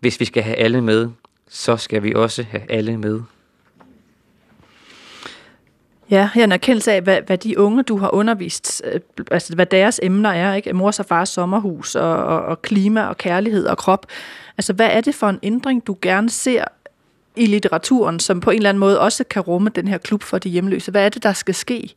[0.00, 1.10] hvis vi skal have alle med,
[1.48, 3.20] så skal vi også have alle med.
[6.12, 9.66] Ja, her en erkendelse af, hvad, hvad de unge, du har undervist, øh, altså hvad
[9.66, 10.72] deres emner er, ikke?
[10.72, 14.06] Mors og fars sommerhus, og, og, og klima og kærlighed og krop.
[14.58, 16.64] Altså, hvad er det for en ændring, du gerne ser
[17.36, 20.38] i litteraturen, som på en eller anden måde også kan rumme den her klub for
[20.38, 20.90] de hjemløse?
[20.90, 21.94] Hvad er det, der skal ske?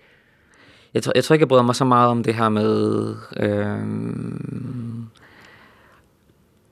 [0.94, 3.80] Jeg tror, jeg tror ikke, jeg bryder mig så meget om det her med øh,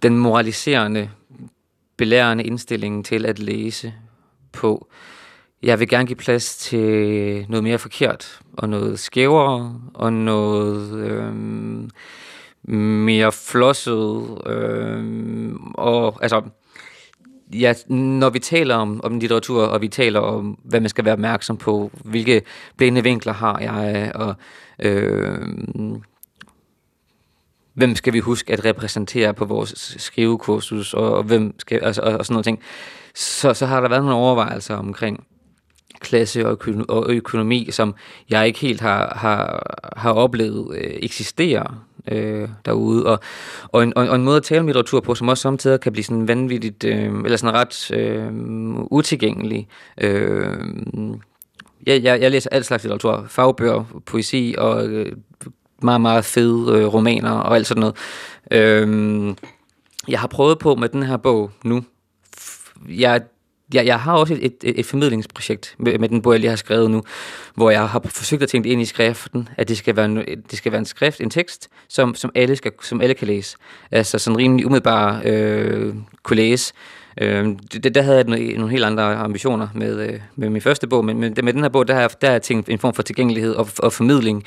[0.03, 1.09] den moraliserende,
[1.97, 3.93] belærende indstilling til at læse
[4.51, 4.87] på.
[5.63, 11.33] Jeg vil gerne give plads til noget mere forkert, og noget skævere, og noget øh,
[12.75, 14.41] mere flosset.
[14.45, 16.41] Øh, og altså,
[17.53, 21.13] ja, når vi taler om, om litteratur, og vi taler om, hvad man skal være
[21.13, 22.41] opmærksom på, hvilke
[22.77, 24.35] blinde vinkler har jeg, og
[24.79, 25.39] øh,
[27.73, 32.13] hvem skal vi huske at repræsentere på vores skrivekursus, og, og hvem skal, altså, og,
[32.13, 32.59] og sådan noget ting,
[33.15, 35.27] så, så har der været nogle overvejelser omkring,
[36.03, 36.57] klasse og,
[36.89, 37.95] og økonomi, som
[38.29, 39.63] jeg ikke helt har, har,
[39.97, 43.05] har oplevet øh, eksisterer øh, derude.
[43.05, 43.19] Og,
[43.63, 46.03] og, en, og en måde at tale om litteratur på, som også samtidig kan blive
[46.03, 48.31] sådan vanvittigt, øh, eller sådan ret øh,
[48.91, 49.67] utilgængelig.
[50.01, 50.57] Øh,
[51.85, 55.11] jeg, jeg, jeg læser alt slags litteratur, fagbøger, poesi og øh,
[55.81, 57.95] meget, meget fede øh, romaner og alt sådan noget.
[58.51, 59.35] Øh,
[60.07, 61.83] jeg har prøvet på med den her bog nu.
[62.89, 63.21] Jeg
[63.73, 66.55] jeg, jeg har også et, et, et formidlingsprojekt med, med den bog, jeg lige har
[66.55, 67.03] skrevet nu,
[67.55, 70.17] hvor jeg har forsøgt at tænke ind i skriften, at det skal være en,
[70.51, 73.57] det skal være en skrift, en tekst, som, som, alle, skal, som alle kan læse.
[73.91, 76.73] Altså sådan rimelig umiddelbart øh, kunne læse.
[77.21, 80.87] Øh, det, der havde jeg nogle, nogle helt andre ambitioner med, øh, med min første
[80.87, 82.93] bog, men med, med den her bog, der har, der har jeg tænkt en form
[82.93, 84.43] for tilgængelighed og, og formidling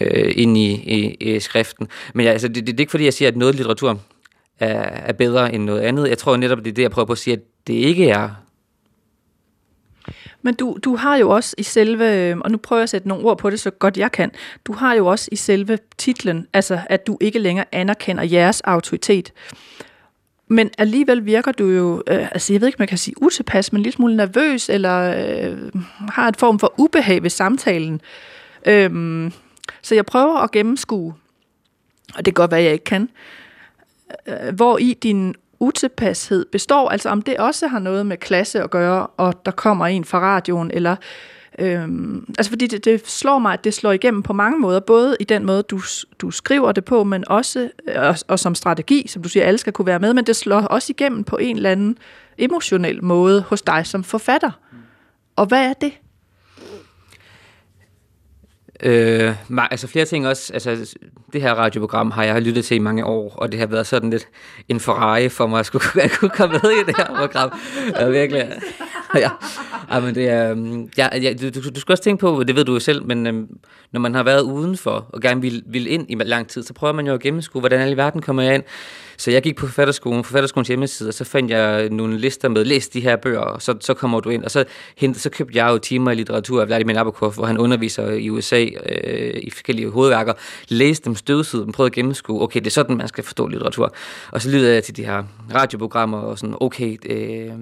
[0.00, 1.88] øh, ind i, i, i skriften.
[2.14, 4.00] Men ja, altså, det, det, det er ikke fordi, jeg siger, at noget litteratur
[4.58, 6.08] er, er bedre end noget andet.
[6.08, 8.30] Jeg tror netop, det er det, jeg prøver på at sige, at det ikke er
[10.48, 13.08] men du, du har jo også i selve, øh, og nu prøver jeg at sætte
[13.08, 14.30] nogle ord på det, så godt jeg kan,
[14.64, 19.32] du har jo også i selve titlen, altså at du ikke længere anerkender jeres autoritet.
[20.46, 23.82] Men alligevel virker du jo, øh, altså jeg ved ikke, man kan sige utilpas, men
[23.82, 25.72] lidt smule nervøs, eller øh,
[26.08, 28.00] har et form for ubehag ved samtalen.
[28.66, 29.32] Øhm,
[29.82, 31.14] så jeg prøver at gennemskue,
[32.14, 33.08] og det kan godt være, jeg ikke kan,
[34.26, 38.70] øh, hvor i din utilpashed består, altså om det også har noget med klasse at
[38.70, 40.96] gøre, og der kommer en fra radioen, eller
[41.58, 45.16] Øhm, altså fordi det, det slår mig, at det slår igennem på mange måder, både
[45.20, 45.80] i den måde, du,
[46.18, 49.58] du skriver det på, men også, øh, og, og som strategi, som du siger, alle
[49.58, 51.98] skal kunne være med, men det slår også igennem på en eller anden
[52.38, 54.50] emotionel måde hos dig som forfatter.
[55.36, 55.92] Og hvad er det?
[58.82, 59.34] Øh,
[59.70, 60.96] altså flere ting også, altså
[61.32, 64.10] det her radioprogram har jeg lyttet til i mange år, og det har været sådan
[64.10, 64.28] lidt
[64.68, 67.52] en Ferrari for mig at, skulle, at kunne komme med i det her program.
[68.00, 68.52] Ja, virkelig.
[69.24, 69.30] Ja.
[69.92, 72.56] ja, men det er, øhm, ja, ja, du, du, du skal også tænke på, det
[72.56, 73.48] ved du jo selv, men øhm,
[73.92, 76.92] når man har været udenfor og gerne vil, vil ind i lang tid, så prøver
[76.92, 78.62] man jo at gennemskue, hvordan i verden kommer jeg ind.
[79.18, 82.88] Så jeg gik på forfatterskolen, forfatterskolens hjemmeside, og så fandt jeg nogle lister med, læs
[82.88, 84.44] de her bøger, og så, så kommer du ind.
[84.44, 84.64] Og så,
[84.96, 88.30] hente, så købte jeg jo timer i litteratur af Vladimir Nabokov, hvor han underviser i
[88.30, 90.32] USA øh, i forskellige hovedværker.
[90.68, 93.94] Læste dem, støvsede dem, prøvede at gennemskue, okay, det er sådan, man skal forstå litteratur.
[94.30, 95.22] Og så lyttede jeg til de her
[95.54, 97.52] radioprogrammer, og sådan, okay, øh,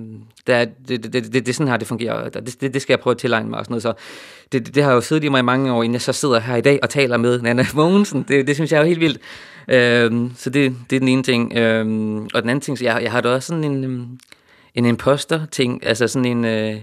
[0.46, 2.28] der, det, det, det, det, det er sådan her, det fungerer.
[2.28, 3.82] Det, det, det skal jeg prøve at tilegne mig og sådan noget.
[3.82, 3.92] Så
[4.52, 6.40] det, det, det har jo siddet i mig i mange år, inden jeg så sidder
[6.40, 8.24] her i dag og taler med Nana Mogensen.
[8.28, 9.20] Det, det synes jeg er jo helt vildt.
[9.68, 11.56] Øhm, så det, det er den ene ting.
[11.56, 14.18] Øhm, og den anden ting, så jeg, jeg har da også sådan en, øhm,
[14.74, 15.86] en imposter-ting.
[15.86, 16.44] Altså sådan en...
[16.44, 16.80] Øh,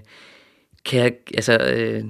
[0.86, 2.04] kan jeg, altså, øh,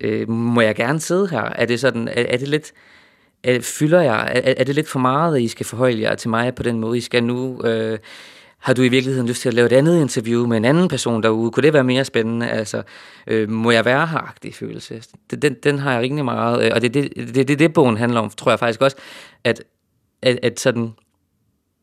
[0.00, 1.42] øh, må jeg gerne sidde her?
[1.42, 2.72] Er det sådan, er, er det lidt,
[3.42, 6.30] er, fylder jeg, er, er det lidt for meget, at I skal forholde jer til
[6.30, 6.98] mig på den måde?
[6.98, 7.98] I skal nu, øh,
[8.58, 11.22] har du i virkeligheden lyst til at lave et andet interview med en anden person
[11.22, 11.50] derude?
[11.50, 12.48] Kunne det være mere spændende?
[12.50, 12.82] Altså,
[13.26, 15.02] øh, må jeg være her følelse?
[15.42, 17.96] Den, den har jeg rigtig meget, øh, og det er det, det, det, det, bogen
[17.96, 18.96] handler om, tror jeg faktisk også,
[19.44, 19.62] at
[20.22, 20.92] at, at sådan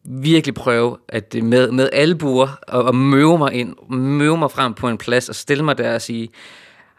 [0.05, 4.89] virkelig prøve at med, med albuer og, og møve mig ind, møve mig frem på
[4.89, 6.29] en plads og stille mig der og sige,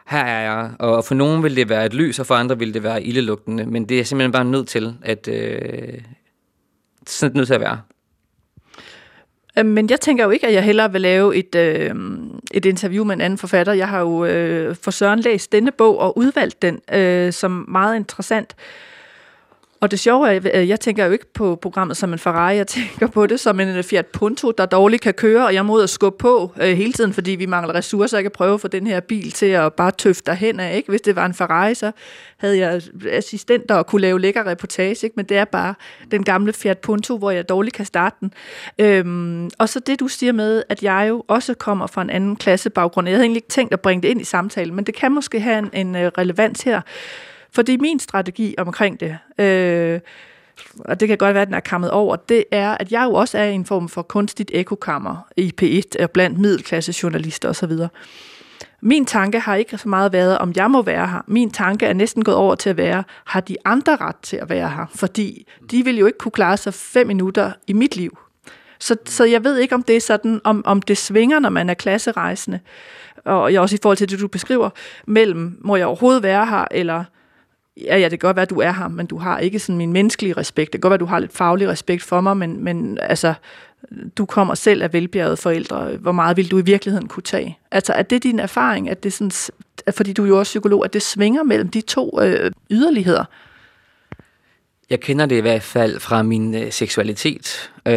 [0.06, 0.70] her er jeg.
[0.78, 3.66] Og for nogen vil det være et lys, og for andre vil det være ildelugtende.
[3.66, 6.00] Men det er simpelthen bare nødt til, at øh,
[7.06, 7.80] sådan det nødt til at være.
[9.59, 11.95] Øhm, men jeg tænker jo ikke, at jeg hellere vil lave et, øh,
[12.55, 13.73] et interview med en anden forfatter.
[13.73, 17.97] Jeg har jo øh, for Søren læst denne bog og udvalgt den øh, som meget
[17.97, 18.57] interessant.
[19.80, 22.66] Og det sjove er, at jeg tænker jo ikke på programmet som en Ferrari, jeg
[22.66, 25.74] tænker på det som en øh, Fiat Punto, der dårligt kan køre, og jeg må
[25.74, 28.16] ud og skubbe på øh, hele tiden, fordi vi mangler ressourcer.
[28.16, 30.76] Jeg kan prøve at få den her bil til at bare tøfte derhen af.
[30.76, 30.88] Ikke?
[30.88, 31.92] Hvis det var en Ferrari, så
[32.37, 35.14] havde jeg assistenter og kunne lave lækker reportage, ikke?
[35.16, 35.74] men det er bare
[36.10, 38.32] den gamle Fiat Punto, hvor jeg dårligt kan starte den.
[38.78, 42.37] Øhm, og så det, du siger med, at jeg jo også kommer fra en anden
[42.37, 43.08] klasse baggrund.
[43.08, 45.40] Jeg havde egentlig ikke tænkt at bringe det ind i samtalen, men det kan måske
[45.40, 46.80] have en, en øh, relevans her.
[47.55, 49.19] Fordi min strategi omkring det.
[49.38, 50.01] Øh,
[50.79, 53.14] og det kan godt være, at den er kommet over, det er, at jeg jo
[53.14, 57.73] også er i en form for kunstigt ekokammer i P1 blandt middelklasse journalister osv.
[58.81, 61.25] Min tanke har ikke så meget været, om jeg må være her.
[61.27, 64.49] Min tanke er næsten gået over til at være, har de andre ret til at
[64.49, 64.87] være her?
[64.95, 68.19] Fordi de vil jo ikke kunne klare sig fem minutter i mit liv.
[68.79, 71.71] Så, så jeg ved ikke, om det er sådan, om, om det svinger, når man
[71.71, 72.61] er klasserejsende,
[73.25, 74.71] og jeg også i forhold til det, du beskriver,
[75.07, 77.05] mellem, må jeg overhovedet være her, eller
[77.76, 79.76] ja, ja, det kan godt være, at du er her, men du har ikke sådan
[79.76, 80.72] min menneskelige respekt.
[80.72, 83.34] Det kan godt være, at du har lidt faglig respekt for mig, men, men altså,
[84.18, 85.96] du kommer selv af velbjergede forældre.
[85.96, 87.58] Hvor meget vil du i virkeligheden kunne tage?
[87.70, 89.32] Altså, er det din erfaring, at det sådan,
[89.90, 93.24] fordi du er jo også psykolog, at det svinger mellem de to øh, yderligheder?
[94.90, 97.70] Jeg kender det i hvert fald fra min øh, seksualitet.
[97.87, 97.94] Øh,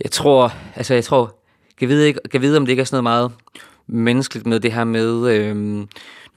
[0.00, 1.34] jeg tror, altså jeg tror,
[1.78, 3.32] kan vide, ikke, kan vide, om det ikke er sådan noget meget
[3.86, 5.86] menneskeligt med det her med, øh,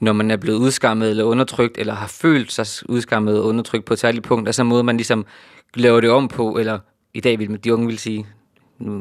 [0.02, 3.92] når man er blevet udskammet eller undertrykt, eller har følt sig udskammet og undertrykt på
[3.92, 5.26] et særligt punkt, altså måde man ligesom
[5.74, 6.78] laver det om på, eller
[7.14, 8.26] i dag vil de unge vil sige,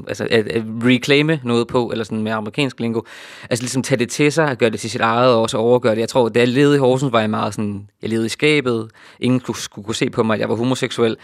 [0.08, 3.02] altså at, at reclaime noget på, eller sådan med amerikansk lingo,
[3.50, 5.96] altså ligesom tage det til sig, og gøre det til sit eget, og også overgøre
[5.96, 6.02] det.
[6.02, 8.92] Jeg tror, da jeg levede i Horsens, var jeg meget sådan, jeg levede i skabet,
[9.20, 11.18] ingen kunne, skulle kunne se på mig, at jeg var homoseksuel,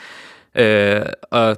[0.55, 1.01] øh,
[1.31, 1.57] og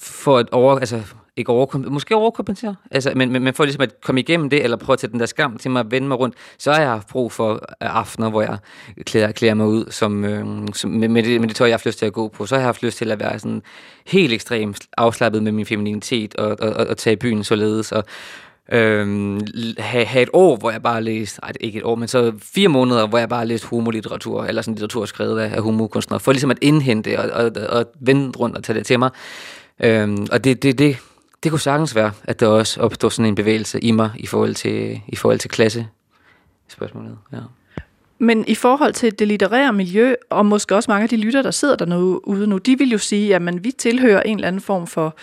[0.00, 1.02] for at over, altså
[1.40, 4.76] ikke overkompensere, måske overkompensere, altså, men, men, men for ligesom at komme igennem det, eller
[4.76, 7.08] prøve at tage den der skam til mig vende mig rundt, så har jeg haft
[7.08, 8.58] brug for aftener, hvor jeg
[9.04, 11.78] klæder, klæder mig ud som, øh, som, med, med, det, med det tøj, jeg har
[11.78, 12.46] haft lyst til at gå på.
[12.46, 13.62] Så har jeg haft lyst til at være sådan
[14.06, 18.04] helt ekstremt afslappet med min femininitet, og, og, og, og tage i byen således, og,
[18.72, 19.40] øhm,
[19.78, 22.68] have, have et år, hvor jeg bare læste, ej, ikke et år, men så fire
[22.68, 26.50] måneder, hvor jeg bare læste homolitteratur, eller sådan litteratur skrevet af, af homokunstnere, for ligesom
[26.50, 29.10] at indhente og, og, og vende rundt og tage det til mig.
[29.82, 30.96] Øhm, og det, det, det,
[31.42, 34.54] det kunne sagtens være, at der også opstår sådan en bevægelse i mig i forhold
[34.54, 35.86] til, i forhold til klasse
[36.68, 37.18] spørgsmålet.
[37.32, 37.38] Ja.
[38.18, 41.50] Men i forhold til det litterære miljø, og måske også mange af de lytter, der
[41.50, 45.16] sidder derude nu, de vil jo sige, at vi tilhører en eller anden form for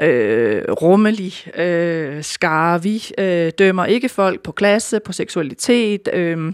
[0.00, 2.82] øh, rummelig øh, skare.
[2.82, 6.08] Vi øh, dømmer ikke folk på klasse, på seksualitet.
[6.12, 6.52] Øh,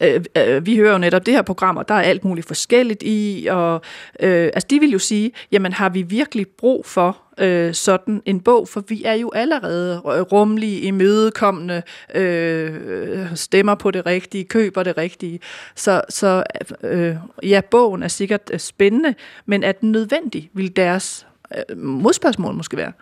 [0.00, 3.02] øh, øh, vi hører jo netop det her program, og der er alt muligt forskelligt
[3.02, 3.80] i, og
[4.20, 8.40] øh, altså de vil jo sige, jamen har vi virkelig brug for øh, sådan en
[8.40, 11.82] bog, for vi er jo allerede rumlige, imødekommende,
[12.14, 15.40] øh, stemmer på det rigtige, køber det rigtige.
[15.74, 16.44] Så, så
[16.84, 19.14] øh, ja, bogen er sikkert øh, spændende,
[19.46, 21.26] men er den nødvendig, vil deres
[21.56, 22.92] øh, modspørgsmål måske være?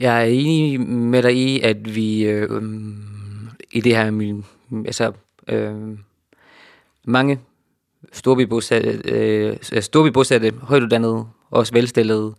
[0.00, 2.62] Jeg er enig med dig i, at vi øh,
[3.72, 4.42] i det her,
[4.86, 5.12] altså
[5.48, 5.98] øh,
[7.04, 7.40] mange
[8.12, 12.34] storbybosatte, øh, storbybosatte, højtuddannede, også velstillede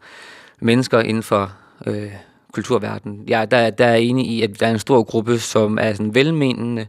[0.60, 1.51] mennesker inden for
[1.88, 2.12] øh,
[2.51, 3.24] kulturverdenen.
[3.28, 6.16] Ja, der, der er enig i, at der er en stor gruppe, som er sådan
[6.16, 6.88] velmenende,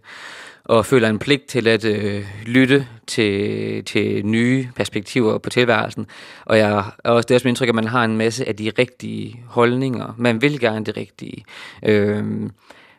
[0.65, 6.07] og føler en pligt til at øh, lytte til, til nye perspektiver på tilværelsen.
[6.45, 6.71] Og jeg
[7.05, 9.45] er også det er også mit indtryk, at man har en masse af de rigtige
[9.47, 10.15] holdninger.
[10.19, 11.45] Man vil gerne det rigtige.
[11.83, 12.25] Øh,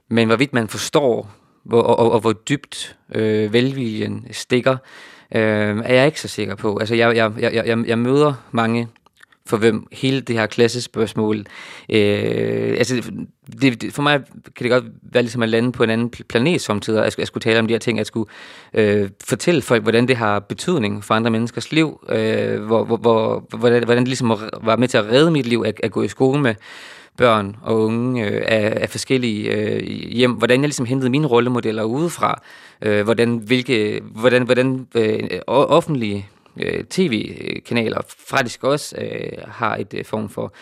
[0.10, 1.30] men hvorvidt man forstår,
[1.64, 4.78] hvor, og, og, og hvor dybt øh, velviljen stikker,
[5.36, 6.78] øh, er jeg ikke så sikker på.
[6.78, 8.88] Altså, jeg, jeg, jeg, jeg, jeg møder mange
[9.46, 11.38] for hvem hele det her klassespørgsmål,
[11.90, 13.12] øh, altså
[13.62, 14.22] det, det, for mig
[14.56, 17.42] kan det godt være ligesom at lande på en anden planet samtidig, at jeg skulle
[17.42, 18.30] tale om de her ting, at skulle
[18.74, 23.46] øh, fortælle folk, hvordan det har betydning for andre menneskers liv, øh, hvor, hvor, hvor,
[23.58, 24.30] hvordan, hvordan det ligesom
[24.62, 26.56] var med til at redde mit liv, at, at gå i skole med
[27.18, 31.84] børn og unge øh, af, af forskellige øh, hjem, hvordan jeg ligesom hentede mine rollemodeller
[31.84, 32.42] udefra,
[32.82, 40.06] øh, hvordan, hvilke, hvordan, hvordan øh, offentlige øh, tv-kanaler faktisk også øh, har et øh,
[40.06, 40.54] form for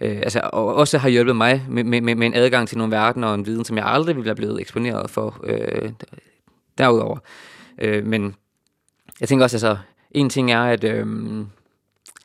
[0.00, 3.28] øh, altså og også har hjulpet mig med, med, med en adgang til nogle verdener
[3.28, 5.92] og en viden, som jeg aldrig ville have blevet eksponeret for øh,
[6.78, 7.18] derudover.
[7.78, 8.34] Øh, men
[9.20, 9.76] jeg tænker også, altså,
[10.10, 11.06] en ting er, at øh,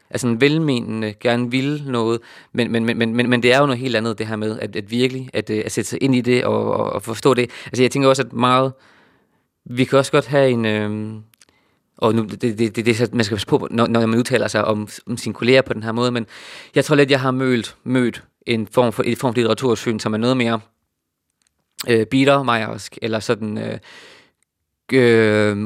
[0.10, 2.20] altså en velmenende gerne ville noget,
[2.54, 4.76] men, men, men, men, men det er jo noget helt andet, det her med at,
[4.76, 7.52] at virkelig at, øh, at sætte sig ind i det og, og, og forstå det.
[7.66, 8.74] Altså jeg tænker også, at meget,
[9.66, 11.22] vi kan også godt have en, øh,
[11.98, 14.66] og nu, det, det, det, det, man skal passe på, når, når man udtaler sig
[14.66, 16.26] om, om sine kolleger på den her måde, men
[16.76, 20.14] jeg tror lidt, jeg har mødt, mødt en form for, et form for litteratursyn, som
[20.14, 20.60] er noget mere
[21.90, 23.80] øh, biedermejersk, eller sådan øh,
[24.94, 25.58] øh,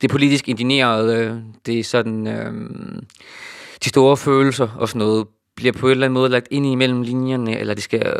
[0.00, 1.36] det politisk indigneret, øh,
[1.66, 2.52] det er sådan øh,
[3.84, 5.26] de store følelser og sådan noget,
[5.56, 8.16] bliver på en eller anden måde lagt ind imellem linjerne, eller det skal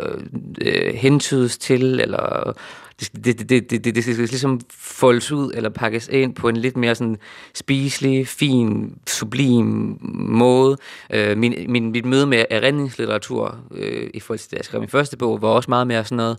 [0.61, 2.53] øh, hentydes til, eller
[2.99, 6.57] det, det, det, det, det, det skal ligesom foldes ud eller pakkes ind på en
[6.57, 7.17] lidt mere sådan
[7.53, 10.77] spiselig, fin, sublim måde.
[11.13, 14.89] Øh, min, min, mit møde med erindringslitteratur øh, i forhold til det, jeg skrev min
[14.89, 16.37] første bog, var også meget mere sådan noget,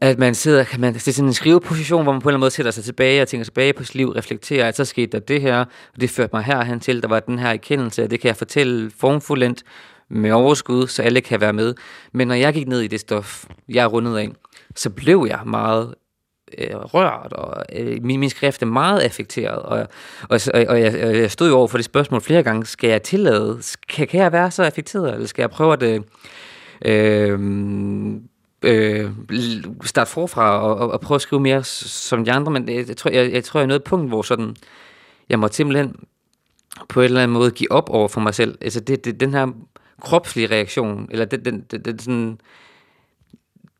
[0.00, 2.36] at man sidder, kan man, det er sådan en skriveposition, hvor man på en eller
[2.36, 5.12] anden måde sætter sig tilbage og tænker tilbage på sit liv, reflekterer, at så skete
[5.12, 5.58] der det her,
[5.94, 8.36] og det førte mig herhen til, der var den her erkendelse, og det kan jeg
[8.36, 9.62] fortælle formfuldendt
[10.10, 11.74] med overskud, så alle kan være med.
[12.12, 14.28] Men når jeg gik ned i det stof, jeg er rundet af,
[14.76, 15.94] så blev jeg meget
[16.58, 19.78] øh, rørt, og øh, min, min skrift er meget affekteret, og,
[20.28, 22.90] og, og, og, jeg, og jeg stod jo over for det spørgsmål flere gange, skal
[22.90, 26.00] jeg tillade, kan, kan jeg være så affekteret, eller skal jeg prøve at øh,
[26.84, 27.38] øh
[28.62, 29.10] øh,
[29.84, 32.96] starte forfra og, og, og prøve at skrive mere som de andre, men jeg, jeg,
[32.96, 34.56] tror, jeg, jeg tror, jeg er nået et punkt, hvor sådan,
[35.28, 35.96] jeg må simpelthen
[36.88, 38.58] på en eller anden måde give op over for mig selv.
[38.60, 39.46] Altså det, det, den her
[40.00, 42.40] kropslige reaktion, eller den, den, den, den sådan,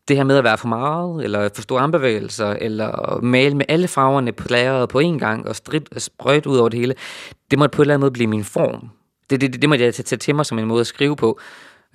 [0.07, 3.87] det her med at være for meget, eller for store armbevægelser, eller male med alle
[3.87, 6.95] farverne på lageret på en gang, og strid, sprøjt ud over det hele,
[7.51, 8.89] det måtte på en eller anden måde blive min form.
[9.29, 11.39] Det, det, det, det måtte jeg tage til mig som en måde at skrive på.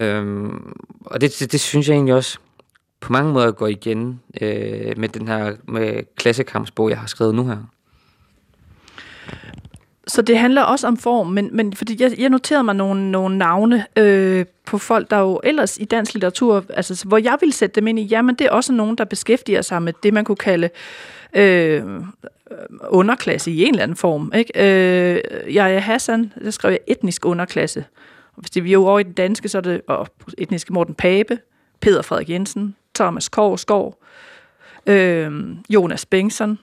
[0.00, 2.38] Øhm, og det, det, det synes jeg egentlig også
[3.04, 7.46] på mange måder går igen øh, med den her med klassekampsbog, jeg har skrevet nu
[7.46, 7.56] her.
[10.06, 13.38] Så det handler også om form, men, men fordi jeg, jeg noterede mig nogle, nogle
[13.38, 17.74] navne øh, på folk, der jo ellers i dansk litteratur, altså hvor jeg vil sætte
[17.74, 20.36] dem ind i, jamen det er også nogen, der beskæftiger sig med det, man kunne
[20.36, 20.70] kalde
[21.34, 21.82] øh,
[22.88, 24.32] underklasse i en eller anden form.
[24.34, 24.52] Ikke?
[24.56, 27.84] Øh, jeg er Hassan, der skrev jeg etnisk underklasse.
[28.36, 30.94] Hvis det vi er jo over i den danske, så er det og etniske Morten
[30.94, 31.38] Pape,
[31.80, 33.98] Peter Frederik Jensen, Thomas Korsgaard,
[34.86, 35.32] øh,
[35.70, 36.58] Jonas Bengtsson,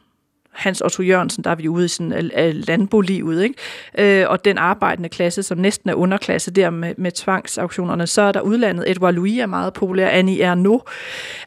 [0.52, 3.56] Hans Otto Jørgensen, der er vi ude i sådan uh, landbolivet, ikke?
[3.98, 8.32] Øh, og den arbejdende klasse, som næsten er underklasse der med, med tvangsauktionerne, så er
[8.32, 8.92] der udlandet.
[8.92, 10.84] Edouard Louis er meget populær, Annie Ernaux.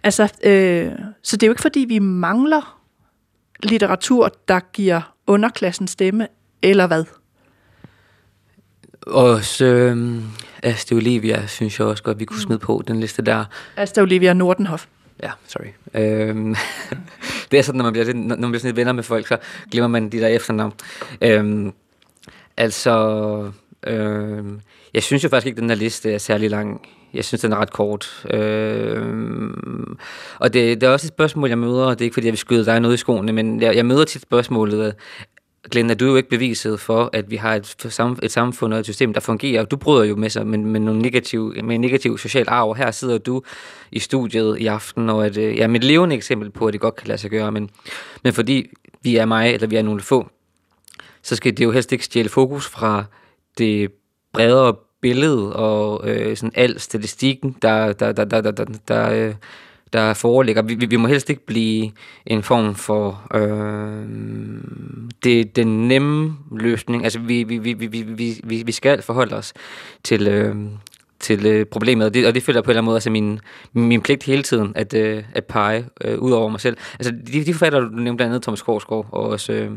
[0.03, 2.81] Altså, øh, så det er jo ikke, fordi vi mangler
[3.63, 6.29] litteratur, der giver underklassen stemme,
[6.63, 7.05] eller hvad?
[9.07, 10.23] Og så øh,
[10.63, 13.45] Asta Olivia, synes jeg også godt, vi kunne smide på den liste der.
[13.77, 14.87] Asta Olivia Nordenhof.
[15.23, 16.01] Ja, sorry.
[16.03, 16.55] Øhm,
[17.51, 19.37] det er sådan, når man bliver, når man bliver sådan lidt venner med folk, så
[19.71, 20.73] glemmer man de der efternavn.
[21.21, 21.73] Øhm,
[22.57, 23.53] altså,
[23.87, 24.61] øhm,
[24.95, 26.81] jeg synes jo faktisk ikke, at den der liste er særlig lang.
[27.15, 28.27] Jeg synes, den er ret kort.
[28.31, 29.99] Øhm,
[30.39, 32.33] og det, det er også et spørgsmål, jeg møder, og det er ikke, fordi jeg
[32.33, 34.95] vil skyde dig noget i skoene, men jeg, jeg møder tit spørgsmålet,
[35.71, 37.87] Glenn, er du jo ikke beviset for, at vi har et,
[38.23, 39.65] et samfund og et system, der fungerer.
[39.65, 42.77] Du bryder jo med sig med, med, nogle negativ, med en negativ social arv.
[42.77, 43.43] Her sidder du
[43.93, 46.97] i studiet i aften, og at, øh, ja, mit levende eksempel på, at det godt
[46.97, 47.53] kan lade sig gøre.
[47.53, 47.71] Men,
[48.25, 48.67] men fordi
[49.03, 50.29] vi er mig, eller vi er nogle få,
[51.23, 53.05] så skal det jo helst ikke stjæle fokus fra
[53.59, 53.93] det
[54.33, 59.35] bredere billede og øh, sådan al statistikken, der, der, der, der, der, der, der, øh,
[59.95, 60.63] der foreligger.
[60.63, 61.91] Vi, vi, vi må helst ikke blive
[62.27, 64.09] en form for øh,
[65.25, 67.05] det, den nemme løsning.
[67.05, 69.53] Altså, vi, vi, vi, vi, vi, vi skal forholde os
[70.03, 70.57] til, øh,
[71.21, 73.11] til øh, problemet, og det, og det føler jeg på en eller anden måde altså
[73.11, 73.41] min,
[73.73, 76.77] min pligt hele tiden at, øh, at pege øh, ud over mig selv.
[76.99, 79.53] Altså, de, de forfatter, du nævnte blandt andet Thomas Korsgaard, og også...
[79.53, 79.71] Øh,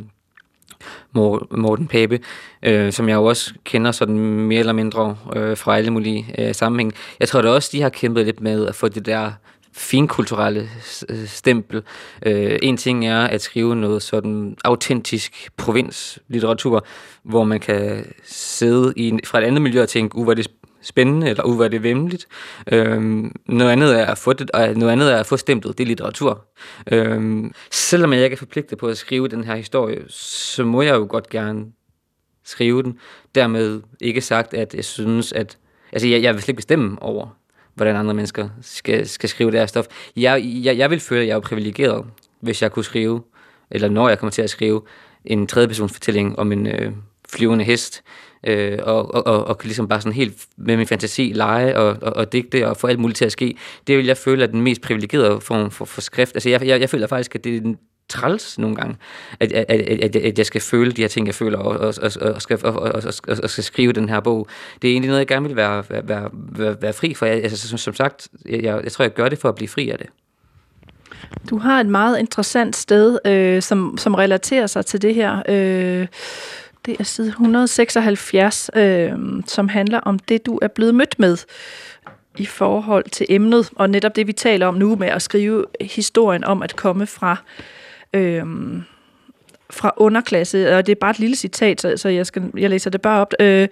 [1.52, 2.20] Morten Pape,
[2.64, 6.56] øh, som jeg jo også kender sådan mere eller mindre øh, fra alle mulige øh,
[6.56, 6.94] sammenhæng.
[7.20, 9.32] Jeg tror da også, de har kæmpet lidt med at få det der
[9.78, 10.70] finkulturelle
[11.10, 11.84] øh, stempel.
[12.26, 16.86] Øh, en ting er at skrive noget sådan autentisk provinslitteratur,
[17.24, 20.52] hvor man kan sidde i, fra et andet miljø og tænke, uh, hvor er det
[20.82, 22.28] spændende, eller uh, hvor er det vemmeligt.
[22.72, 25.84] Øhm, noget, andet er at få det, og noget andet er at få stemplet, det
[25.84, 26.46] er litteratur.
[26.92, 30.96] Øhm, selvom jeg ikke er forpligtet på at skrive den her historie, så må jeg
[30.96, 31.66] jo godt gerne
[32.46, 33.00] skrive den.
[33.36, 35.58] Dermed ikke sagt, at jeg synes, at
[35.92, 37.38] Altså, jeg, jeg vil slet ikke bestemme over,
[37.78, 39.86] hvordan andre mennesker skal, skal skrive deres stof.
[40.16, 42.06] Jeg, jeg, jeg vil føle, at jeg er privilegeret,
[42.40, 43.22] hvis jeg kunne skrive,
[43.72, 44.82] eller når jeg kommer til at skrive,
[45.26, 46.92] en tredjepersons fortælling om en øh,
[47.30, 48.04] flyvende hest,
[48.44, 52.16] øh, og, og, og, og ligesom bare sådan helt med min fantasi lege og, og,
[52.16, 53.58] og digte og få alt muligt til at ske.
[53.88, 56.36] Det vil jeg føle er den mest privilegerede form for, for skrift.
[56.36, 57.78] Altså jeg, jeg, jeg føler faktisk, at det er den
[58.10, 58.96] træls nogle gange,
[59.40, 62.12] at, at, at, at jeg skal føle de her ting, jeg føler, og, og, og,
[62.34, 62.92] og, skal, og, og,
[63.28, 64.48] og, og skal skrive den her bog.
[64.82, 67.26] Det er egentlig noget, jeg gerne vil være, være, være, være fri for.
[67.26, 69.90] Jeg, altså, som, som sagt, jeg, jeg tror, jeg gør det for at blive fri
[69.90, 70.08] af det.
[71.50, 75.42] Du har et meget interessant sted, øh, som, som relaterer sig til det her.
[75.50, 76.08] Øh,
[76.86, 79.12] det er side 176, øh,
[79.46, 81.38] som handler om det, du er blevet mødt med
[82.38, 86.44] i forhold til emnet, og netop det, vi taler om nu med at skrive historien
[86.44, 87.38] om at komme fra
[88.14, 88.84] øhm,
[89.70, 92.90] fra underklasse, og det er bare et lille citat, så, så jeg, skal, jeg læser
[92.90, 93.34] det bare op.
[93.40, 93.68] Øh,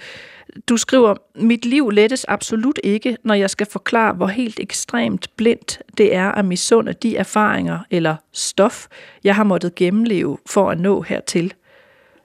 [0.69, 5.81] du skriver, mit liv lettes absolut ikke, når jeg skal forklare, hvor helt ekstremt blindt
[5.97, 8.88] det er at misunde de erfaringer eller stof,
[9.23, 11.53] jeg har måttet gennemleve for at nå hertil.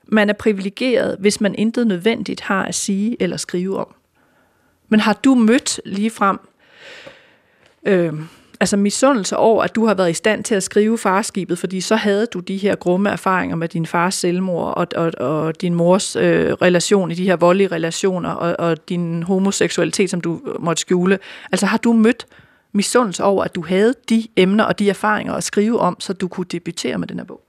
[0.06, 3.94] Man er privilegeret, hvis man intet nødvendigt har at sige eller skrive om.
[4.88, 6.38] Men har du mødt lige frem
[7.86, 8.14] øh,
[8.60, 11.96] altså misundelse over, at du har været i stand til at skrive farskibet, fordi så
[11.96, 16.16] havde du de her grumme erfaringer med din fars selvmord og, og, og din mors
[16.16, 21.18] øh, relation i de her voldelige relationer og, og din homoseksualitet, som du måtte skjule.
[21.52, 22.26] Altså har du mødt
[22.72, 26.28] misundelse over, at du havde de emner og de erfaringer at skrive om, så du
[26.28, 27.40] kunne debutere med den her bog?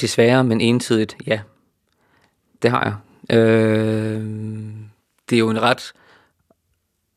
[0.00, 1.40] Desværre, men entydigt, ja.
[2.62, 2.94] Det har jeg.
[3.38, 4.26] Øh,
[5.30, 5.92] det er jo en ret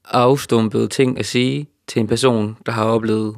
[0.06, 3.36] afstumpet ting at sige, til en person, der har oplevet,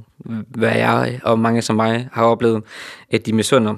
[0.48, 2.64] hvad jeg og mange som mig har oplevet,
[3.12, 3.76] at de misunder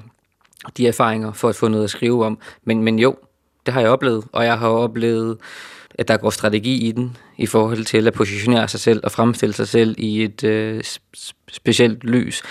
[0.77, 2.37] de erfaringer for at få noget at skrive om.
[2.63, 3.15] Men, men jo,
[3.65, 5.37] det har jeg oplevet, og jeg har oplevet,
[5.95, 9.53] at der går strategi i den, i forhold til at positionere sig selv og fremstille
[9.53, 10.83] sig selv i et øh,
[11.51, 12.43] specielt lys.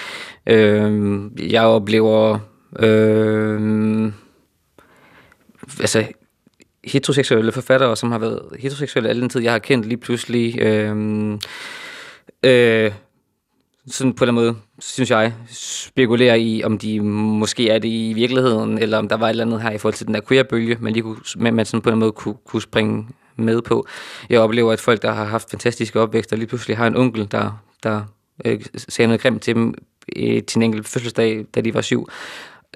[0.47, 2.39] Øh, jeg oplever
[2.79, 4.13] øh,
[5.81, 6.05] altså
[6.85, 11.39] heteroseksuelle forfattere, som har været heteroseksuelle alle den tid, jeg har kendt lige pludselig øh,
[12.43, 12.93] Øh,
[13.87, 18.79] sådan på den måde, synes jeg, spekulerer i, om de måske er det i virkeligheden,
[18.79, 20.93] eller om der var et eller andet her i forhold til den der queer-bølge, man
[20.93, 23.07] lige kunne, man sådan på den måde kunne, kunne springe
[23.37, 23.87] med på.
[24.31, 27.63] Jeg oplever, at folk, der har haft fantastiske opvækster, lige pludselig har en onkel, der,
[27.83, 28.03] der
[28.45, 29.75] øh, sagde noget grimt til dem
[30.17, 32.09] øh, til en enkelt fødselsdag, da de var syv.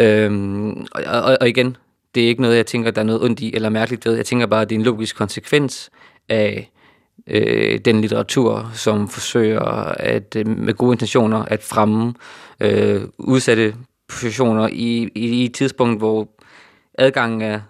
[0.01, 1.77] Øhm, og, og, og igen,
[2.15, 4.15] det er ikke noget, jeg tænker, der er noget ondt i eller mærkeligt ved.
[4.15, 5.91] Jeg tænker bare, at det er en logisk konsekvens
[6.29, 6.71] af
[7.27, 9.61] øh, den litteratur, som forsøger
[10.01, 12.15] at øh, med gode intentioner at fremme
[12.61, 13.75] øh, udsatte
[14.09, 16.29] positioner i, i, i et tidspunkt, hvor
[16.99, 17.61] adgangen er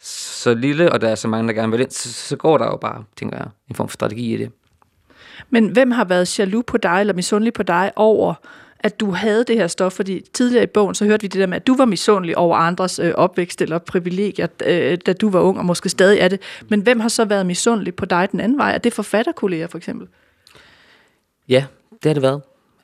[0.00, 2.64] så lille, og der er så mange, der gerne vil ind, så, så går der
[2.64, 4.52] jo bare, tænker jeg, en form for strategi i det.
[5.50, 8.34] Men hvem har været jaloux på dig, eller misundelig på dig over,
[8.84, 9.92] at du havde det her stof?
[9.92, 12.56] Fordi tidligere i bogen, så hørte vi det der med, at du var misundelig over
[12.56, 16.40] andres øh, opvækst eller privilegier, øh, da du var ung, og måske stadig er det.
[16.68, 18.74] Men hvem har så været misundelig på dig den anden vej?
[18.74, 20.08] Er det forfatterkolleger for eksempel?
[21.48, 22.42] Ja, det har det været.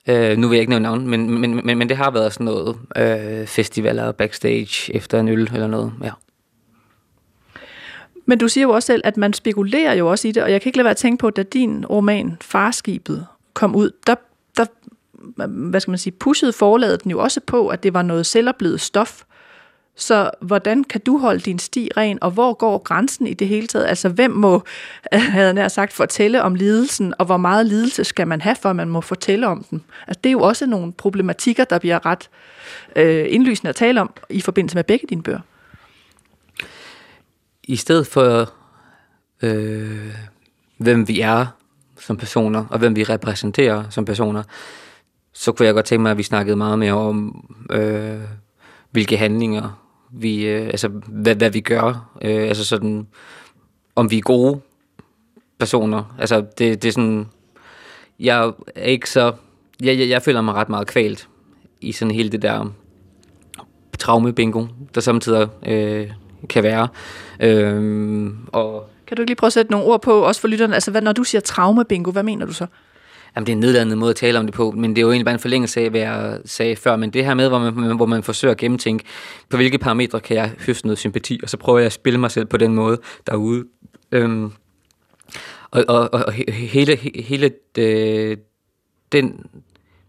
[0.09, 2.44] Øh, nu vil jeg ikke nævne navn, men, men, men, men det har været sådan
[2.44, 6.11] noget øh, festivaler, backstage, efter en øl eller noget, ja.
[8.26, 10.61] Men du siger jo også selv, at man spekulerer jo også i det, og jeg
[10.61, 14.14] kan ikke lade være at tænke på, at da din roman Farskibet kom ud, der,
[14.14, 14.20] der
[15.47, 18.81] hvad skal man sige, pushede forladet den jo også på, at det var noget selvoplevet
[18.81, 19.23] stof.
[19.97, 23.66] Så hvordan kan du holde din sti ren, og hvor går grænsen i det hele
[23.66, 23.87] taget?
[23.87, 24.62] Altså, hvem må,
[25.12, 28.77] havde jeg sagt, fortælle om lidelsen, og hvor meget lidelse skal man have, for at
[28.77, 29.85] man må fortælle om den?
[30.07, 32.31] Altså, det er jo også nogle problematikker, der bliver ret
[32.97, 35.41] øh, indlysende at tale om i forbindelse med begge dine bøger
[37.71, 38.53] i stedet for,
[39.43, 40.14] øh,
[40.77, 41.47] hvem vi er
[41.99, 44.43] som personer, og hvem vi repræsenterer som personer,
[45.33, 48.20] så kunne jeg godt tænke mig, at vi snakkede meget mere om, øh,
[48.91, 49.81] hvilke handlinger
[50.12, 53.07] vi, øh, altså hvad, hvad vi gør, øh, altså sådan,
[53.97, 54.61] om vi er gode
[55.59, 56.16] personer.
[56.18, 57.28] Altså det, det er sådan,
[58.20, 59.33] jeg er ikke så,
[59.83, 61.28] jeg, jeg, jeg føler mig ret meget kvalt
[61.81, 62.72] i sådan hele det der
[63.99, 66.11] traumebingo, der samtidig øh,
[66.49, 66.89] kan være.
[67.41, 70.74] Øh, og kan du ikke lige prøve at sætte nogle ord på, også for lytterne?
[70.74, 72.66] Altså, hvad, når du siger traumebingo, hvad mener du så?
[73.37, 75.11] Jamen, det er en nedladende måde at tale om det på, men det er jo
[75.11, 76.97] egentlig bare en forlængelse af, hvad jeg sagde før.
[76.97, 79.05] Men det her med, hvor man, hvor man forsøger at gennemtænke,
[79.49, 82.31] på hvilke parametre kan jeg høste noget sympati, og så prøver jeg at spille mig
[82.31, 83.64] selv på den måde derude.
[84.12, 84.53] Øhm,
[85.70, 88.39] og, og, og hele, hele det,
[89.12, 89.47] den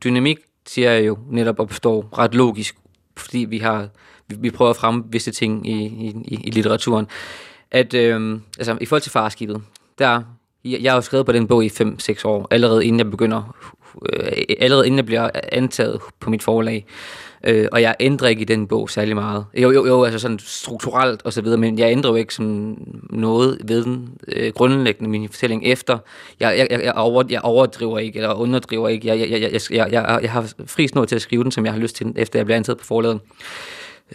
[0.04, 2.76] dynamik, siger jeg jo, netop opstår ret logisk,
[3.18, 3.90] fordi vi har
[4.28, 5.86] vi, vi prøver at fremme visse ting i,
[6.26, 7.08] i, i litteraturen.
[7.72, 9.62] At, øhm, altså, i forhold til farskibet,
[9.98, 10.24] der,
[10.66, 13.56] jeg, jeg har jo skrevet på den bog i 5-6 år, allerede inden jeg begynder,
[14.14, 16.86] øh, allerede inden jeg bliver antaget på mit forlag.
[17.44, 19.46] Øh, og jeg ændrer ikke i den bog særlig meget.
[19.54, 22.78] Jo, jo, jo altså sådan strukturelt og så videre, men jeg ændrer jo ikke sådan
[23.10, 25.98] noget ved den øh, grundlæggende min fortælling efter.
[26.40, 29.08] Jeg, jeg, jeg, over, jeg overdriver ikke, eller underdriver ikke.
[29.08, 31.66] Jeg, jeg, jeg, jeg, jeg, jeg, jeg har fri snor til at skrive den, som
[31.66, 33.20] jeg har lyst til, efter jeg bliver ansat på forlaget.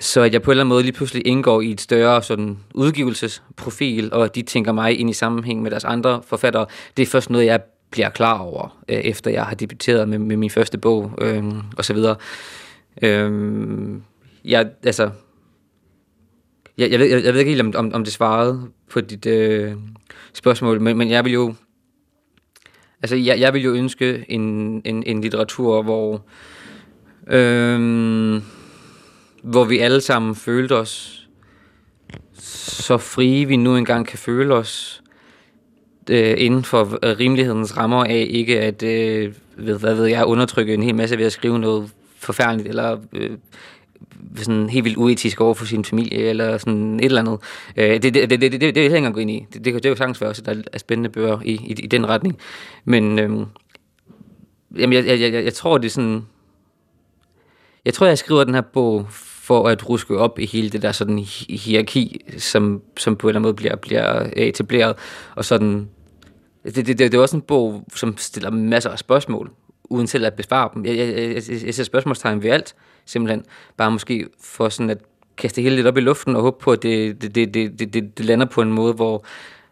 [0.00, 2.58] Så at jeg på en eller anden måde lige pludselig indgår i et større sådan
[2.74, 6.66] udgivelsesprofil, og de tænker mig ind i sammenhæng med deres andre forfattere,
[6.96, 10.36] det er først noget, jeg bliver klar over, øh, efter jeg har debuteret med, med
[10.36, 11.44] min første bog, øh,
[11.76, 12.16] og så videre.
[13.02, 14.00] Øh,
[14.44, 15.10] jeg, altså,
[16.78, 19.26] jeg, jeg, ved, jeg, jeg ved ikke helt, om, om, om det svarede på dit
[19.26, 19.72] øh,
[20.32, 21.54] spørgsmål, men, men jeg vil jo,
[23.02, 24.42] altså, jeg, jeg vil jo ønske en,
[24.84, 26.24] en, en litteratur, hvor,
[27.26, 28.42] øh,
[29.46, 31.22] hvor vi alle sammen følte os
[32.38, 35.02] så frie, vi nu engang kan føle os
[36.10, 40.74] øh, inden for øh, rimelighedens rammer af ikke at, øh, ved, hvad ved jeg, undertrykke
[40.74, 43.30] en hel masse ved at skrive noget forfærdeligt, eller øh,
[44.36, 47.38] sådan helt vildt uetisk over for sin familie, eller sådan et eller andet.
[47.76, 49.46] Øh, det, det, det, det, det, det, det vil jeg ikke engang gå ind i.
[49.52, 51.72] Det, det, det er jo sagtens være også, at der er spændende bøger i, i,
[51.72, 52.38] i den retning.
[52.84, 53.46] Men øh,
[54.78, 56.26] jamen, jeg, jeg, jeg, jeg tror, det er sådan...
[57.84, 59.06] Jeg tror, jeg skriver den her bog
[59.46, 61.18] for at ruske op i hele det der sådan
[61.48, 64.96] hierarki, som, som på en eller anden måde bliver, bliver øh, etableret.
[65.34, 65.88] Og sådan,
[66.64, 69.50] det, det, det, det er også en bog, som stiller masser af spørgsmål,
[69.84, 70.84] uden selv at besvare dem.
[70.84, 72.74] Jeg, jeg, jeg, jeg, ser spørgsmålstegn ved alt,
[73.04, 73.44] simpelthen.
[73.76, 74.98] Bare måske for sådan at
[75.36, 78.18] kaste hele lidt op i luften og håbe på, at det, det, det, det, det,
[78.18, 79.24] det, lander på en måde, hvor...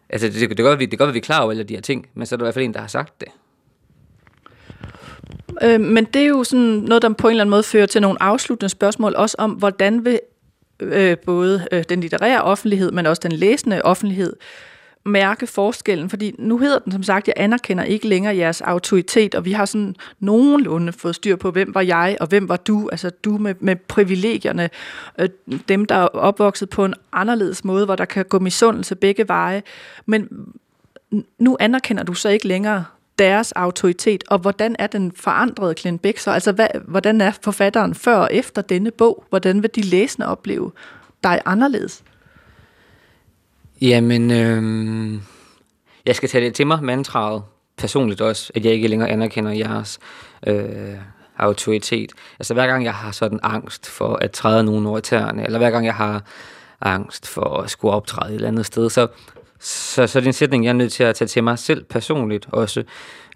[0.09, 1.73] Altså, det, det, det, det, vi, det gør, at vi er klar over alle de
[1.73, 3.27] her ting, men så er der i hvert fald en, der har sagt det.
[5.63, 8.01] Øh, men det er jo sådan noget, der på en eller anden måde fører til
[8.01, 10.19] nogle afsluttende spørgsmål, også om, hvordan vil
[10.79, 14.33] øh, både øh, den litterære offentlighed, men også den læsende offentlighed,
[15.05, 19.45] mærke forskellen, fordi nu hedder den som sagt, jeg anerkender ikke længere jeres autoritet, og
[19.45, 23.09] vi har sådan nogenlunde fået styr på, hvem var jeg, og hvem var du, altså
[23.09, 24.69] du med, med privilegierne,
[25.19, 25.29] øh,
[25.69, 29.63] dem der er opvokset på en anderledes måde, hvor der kan gå misundelse begge veje,
[30.05, 30.29] men
[31.39, 32.85] nu anerkender du så ikke længere
[33.19, 36.31] deres autoritet, og hvordan er den forandrede Clint Beck så?
[36.31, 39.23] Altså, hvad, hvordan er forfatteren før og efter denne bog?
[39.29, 40.71] Hvordan vil de læsende opleve
[41.23, 42.03] dig anderledes?
[43.81, 45.21] Jamen, øh,
[46.05, 47.43] jeg skal tage det til mig, mantraet,
[47.77, 49.99] personligt også, at jeg ikke længere anerkender jeres
[50.47, 50.95] øh,
[51.37, 52.11] autoritet.
[52.39, 55.71] Altså hver gang jeg har sådan angst for at træde nogen over tæerne, eller hver
[55.71, 56.23] gang jeg har
[56.81, 58.89] angst for at skulle optræde et eller andet sted.
[58.89, 59.07] Så,
[59.59, 61.83] så, så det er en sætning, jeg er nødt til at tage til mig selv
[61.83, 62.83] personligt også.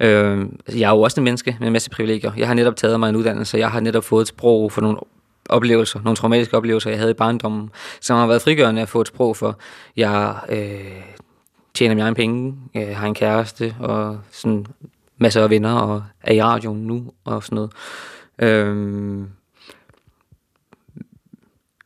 [0.01, 2.32] Øh, jeg er jo også en menneske med en masse privilegier.
[2.38, 4.97] Jeg har netop taget mig en uddannelse, jeg har netop fået et sprog for nogle
[5.49, 7.70] oplevelser, nogle traumatiske oplevelser, jeg havde i barndommen,
[8.01, 9.59] som har været frigørende at få et sprog for.
[9.97, 11.01] Jeg øh,
[11.74, 14.65] tjener mine egne penge, øh, har en kæreste og sådan
[15.17, 17.72] masser af venner og er i radioen nu og sådan noget.
[18.39, 19.28] Øh,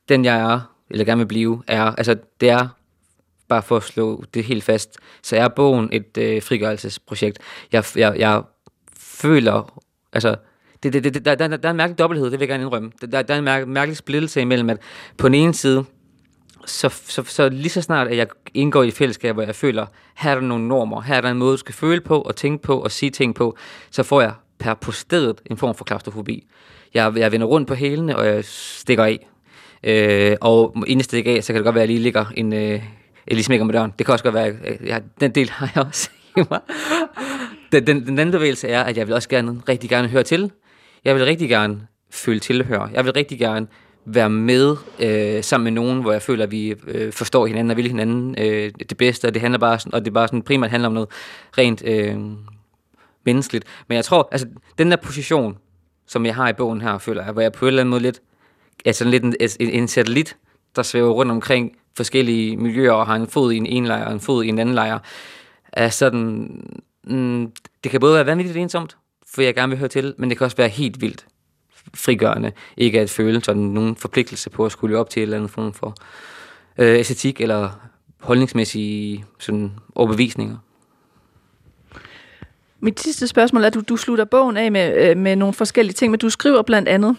[0.09, 0.59] den jeg er,
[0.89, 2.67] eller gerne vil blive, er, altså det er,
[3.53, 7.39] bare for at slå det helt fast, så er bogen et øh, frigørelsesprojekt.
[7.71, 8.41] Jeg, jeg, jeg
[8.97, 9.81] føler,
[10.13, 10.35] altså,
[10.83, 12.91] det, det, det, der, der, der er en mærkelig dobbelthed, det vil jeg gerne indrømme.
[13.11, 14.77] Der, der er en mærkelig, mærkelig splittelse imellem, at
[15.17, 15.85] på den ene side,
[16.65, 19.85] så, så, så lige så snart, at jeg indgår i et fællesskab, hvor jeg føler,
[20.15, 22.35] her er der nogle normer, her er der en måde, du skal føle på, og
[22.35, 23.57] tænke på, og sige ting på,
[23.91, 26.47] så får jeg per på stedet en form for klaustrofobi.
[26.93, 29.27] Jeg, jeg vender rundt på hælene, og jeg stikker af.
[29.83, 32.25] Øh, og inden jeg stikker af, så kan det godt være, at jeg lige ligger
[32.35, 32.83] en, øh,
[33.27, 33.93] jeg lige smækker med døren.
[33.97, 34.55] Det kan også godt være,
[34.85, 36.59] jeg, den del har jeg også i mig.
[37.71, 40.51] Den, den, den anden bevægelse er, at jeg vil også gerne, rigtig gerne høre til.
[41.05, 42.89] Jeg vil rigtig gerne føle tilhør.
[42.93, 43.67] Jeg vil rigtig gerne
[44.05, 47.77] være med øh, sammen med nogen, hvor jeg føler, at vi øh, forstår hinanden og
[47.77, 50.87] vil hinanden øh, det bedste, og det handler bare og det bare sådan primært handler
[50.87, 51.09] om noget
[51.57, 52.17] rent øh,
[53.25, 53.65] menneskeligt.
[53.87, 54.47] Men jeg tror, altså
[54.77, 55.57] den der position,
[56.07, 58.01] som jeg har i bogen her, føler jeg, hvor jeg på en eller anden måde
[58.01, 58.21] lidt,
[58.85, 60.37] altså lidt en, en, en satellit,
[60.75, 64.13] der svæver rundt omkring forskellige miljøer og har en fod i en ene lejr og
[64.13, 64.99] en fod i en anden lejr,
[65.73, 66.49] er sådan,
[67.03, 67.51] mm,
[67.83, 68.97] det kan både være vanvittigt ensomt,
[69.33, 71.25] for jeg gerne vil høre til, men det kan også være helt vildt
[71.93, 75.51] frigørende, ikke at føle sådan nogen forpligtelse på at skulle op til et eller andet
[75.51, 75.95] form for
[76.77, 77.69] øh, æstetik eller
[78.19, 80.57] holdningsmæssige sådan, overbevisninger.
[82.79, 85.93] Mit sidste spørgsmål er, at du, du slutter bogen af med, øh, med nogle forskellige
[85.93, 87.17] ting, men du skriver blandt andet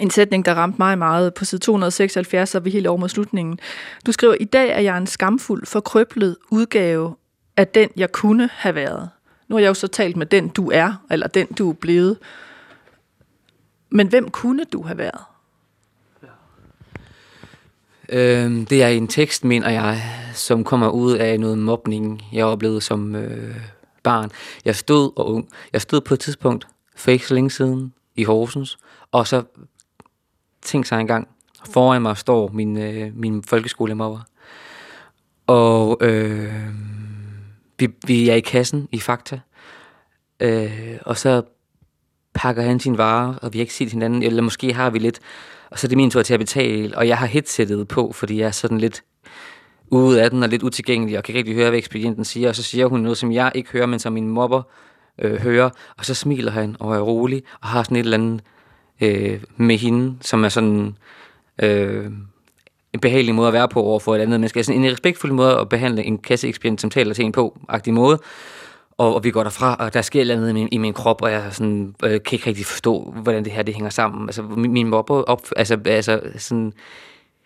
[0.00, 3.08] en sætning, der ramte mig meget på side 276, så er vi helt over mod
[3.08, 3.58] slutningen.
[4.06, 7.14] Du skriver, i dag er jeg en skamfuld, forkrøblet udgave
[7.56, 9.10] af den, jeg kunne have været.
[9.48, 12.18] Nu har jeg jo så talt med den, du er, eller den, du er blevet.
[13.90, 15.20] Men hvem kunne du have været?
[18.08, 20.02] Øhm, det er en tekst, mener jeg,
[20.34, 23.56] som kommer ud af noget mobning, jeg oplevede som øh,
[24.02, 24.30] barn.
[24.64, 25.48] Jeg stod og ung.
[25.72, 26.66] Jeg stod på et tidspunkt,
[26.96, 28.78] for ikke så længe siden, i Horsens,
[29.12, 29.42] og så
[30.64, 31.28] Tænk sig engang,
[31.70, 34.20] foran mig står min, øh, min folkeskolemobber.
[35.46, 36.52] Og øh,
[37.78, 39.40] vi, vi er i kassen i Fakta,
[40.40, 41.42] øh, og så
[42.34, 45.20] pakker han sin varer, og vi har ikke set hinanden, eller måske har vi lidt,
[45.70, 48.38] og så er det min tur til at betale, og jeg har headsettet på, fordi
[48.38, 49.04] jeg er sådan lidt
[49.90, 52.56] ude af den, og lidt utilgængelig, og kan ikke rigtig høre, hvad ekspedienten siger, og
[52.56, 54.62] så siger hun noget, som jeg ikke hører, men som min mobber
[55.18, 58.42] øh, hører, og så smiler han, og er rolig, og har sådan et eller andet
[59.00, 60.96] øh, med hende, som er sådan
[61.62, 62.10] øh,
[62.92, 64.58] en behagelig måde at være på over for et andet menneske.
[64.58, 68.18] Altså en respektfuld måde at behandle en kasseekspedient, som taler til en på, agtig måde.
[68.98, 70.92] Og, og vi går derfra, og der sker et eller andet i min, i min
[70.92, 74.28] krop, og jeg sådan, øh, kan ikke rigtig forstå, hvordan det her det hænger sammen.
[74.28, 76.72] Altså min, min mobber op, altså, altså sådan,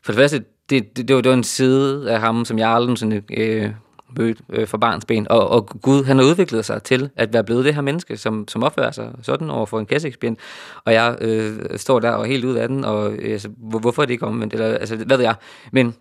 [0.05, 2.71] for det første, det, det, det, var, det var en side af ham, som jeg
[2.71, 3.71] aldrig sådan, øh,
[4.19, 5.27] mødt øh, for barns ben.
[5.31, 8.49] Og, og Gud, han har udviklet sig til at være blevet det her menneske, som,
[8.49, 10.39] som opfører sig sådan over for en kasseekspient.
[10.85, 14.07] Og jeg øh, står der og helt ud af den, og øh, altså, hvorfor er
[14.07, 14.53] det ikke omvendt?
[14.53, 15.35] Eller, altså, hvad ved jeg?
[15.73, 15.95] Men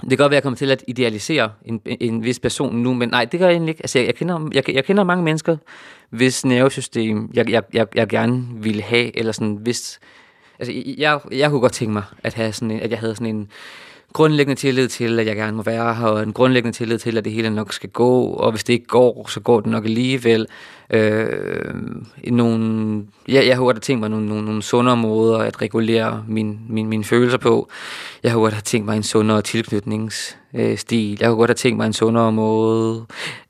[0.00, 2.94] det kan godt være, at jeg kommer til at idealisere en, en vis person nu,
[2.94, 3.82] men nej, det gør jeg egentlig ikke.
[3.82, 5.56] Altså, jeg, jeg, kender, jeg, jeg kender mange mennesker,
[6.10, 10.00] hvis nervesystem jeg, jeg, jeg, jeg gerne ville have, eller sådan, hvis...
[10.58, 13.36] Altså, jeg, jeg kunne godt tænke mig, at, have sådan en, at jeg havde sådan
[13.36, 13.48] en
[14.12, 17.24] grundlæggende tillid til, at jeg gerne må være her, og en grundlæggende tillid til, at
[17.24, 20.46] det hele nok skal gå, og hvis det ikke går, så går det nok alligevel.
[20.90, 21.74] Øh,
[22.26, 26.60] nogle, ja, jeg har godt tænkt mig nogle, nogle, nogle sundere måder at regulere min,
[26.68, 27.68] min, mine følelser på.
[28.22, 31.16] Jeg har godt have tænkt mig en sundere tilknytningsstil.
[31.20, 33.06] Jeg har godt have tænkt mig en sundere måde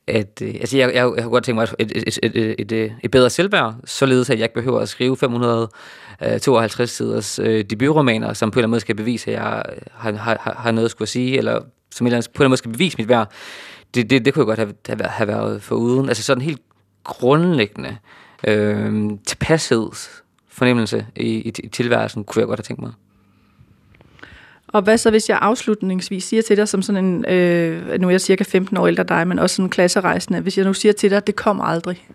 [0.06, 2.92] at, øh, altså jeg, jeg, jeg kunne godt tænke mig et, et, et, et, et,
[3.02, 8.32] et bedre selvværd, således at jeg ikke behøver at skrive 552 øh, siders øh, debutromaner,
[8.32, 10.90] som på en eller anden måde skal bevise, at jeg har, har, har noget at
[10.90, 13.32] skulle sige, eller som på en eller anden måde skal bevise mit værd.
[13.94, 16.08] Det, det, det kunne jeg godt have, have, have været for uden.
[16.08, 16.60] Altså sådan helt
[17.04, 17.96] grundlæggende
[18.48, 22.92] øh, tilpasshedsfornemmelse i, i, i tilværelsen, kunne jeg godt have tænkt mig.
[24.72, 28.10] Og hvad så, hvis jeg afslutningsvis siger til dig, som sådan en, øh, nu er
[28.10, 30.92] jeg cirka 15 år ældre dig, men også sådan en klasserejsende, hvis jeg nu siger
[30.92, 32.08] til dig, at det kommer aldrig.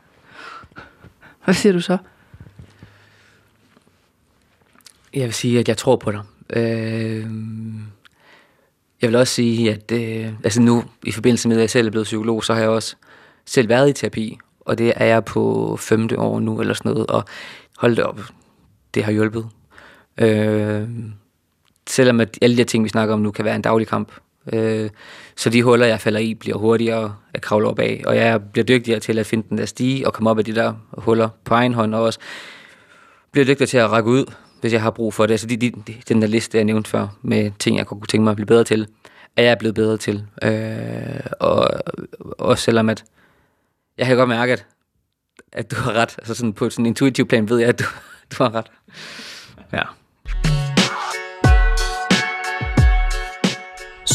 [1.46, 1.98] Hvad siger du så?
[5.14, 6.22] Jeg vil sige, at jeg tror på dig.
[6.50, 7.26] Øh,
[9.02, 11.92] jeg vil også sige, at øh, altså nu, i forbindelse med, at jeg selv er
[11.92, 12.96] blevet psykolog, så har jeg også
[13.46, 17.08] selv været i terapi, og det er jeg på femte år nu, eller sådan noget,
[17.08, 17.24] og
[17.78, 18.20] hold det op,
[18.94, 19.50] det har hjulpet.
[20.18, 20.90] Øh,
[21.90, 24.12] selvom at alle de ting, vi snakker om nu, kan være en daglig kamp.
[24.54, 24.90] Øh,
[25.36, 28.66] så de huller, jeg falder i, bliver hurtigere at kravle op af, og jeg bliver
[28.66, 31.54] dygtigere til at finde den der stige og komme op af de der huller på
[31.54, 32.20] egen hånd, og også
[33.32, 34.26] bliver dygtigere til at række ud,
[34.62, 35.34] hvis jeg har brug for det.
[35.34, 35.74] Altså de, de,
[36.10, 38.64] den der liste, jeg nævnte før, med ting, jeg kunne tænke mig at blive bedre
[38.64, 38.88] til,
[39.38, 40.26] er jeg blevet bedre til.
[40.44, 41.70] Øh, og
[42.38, 43.04] også selvom at,
[43.98, 44.66] jeg kan godt mærke, at,
[45.52, 46.16] at du har ret.
[46.18, 47.86] Altså sådan på sådan en intuitiv plan ved jeg, at du,
[48.38, 48.68] du har ret.
[49.74, 49.84] Ja.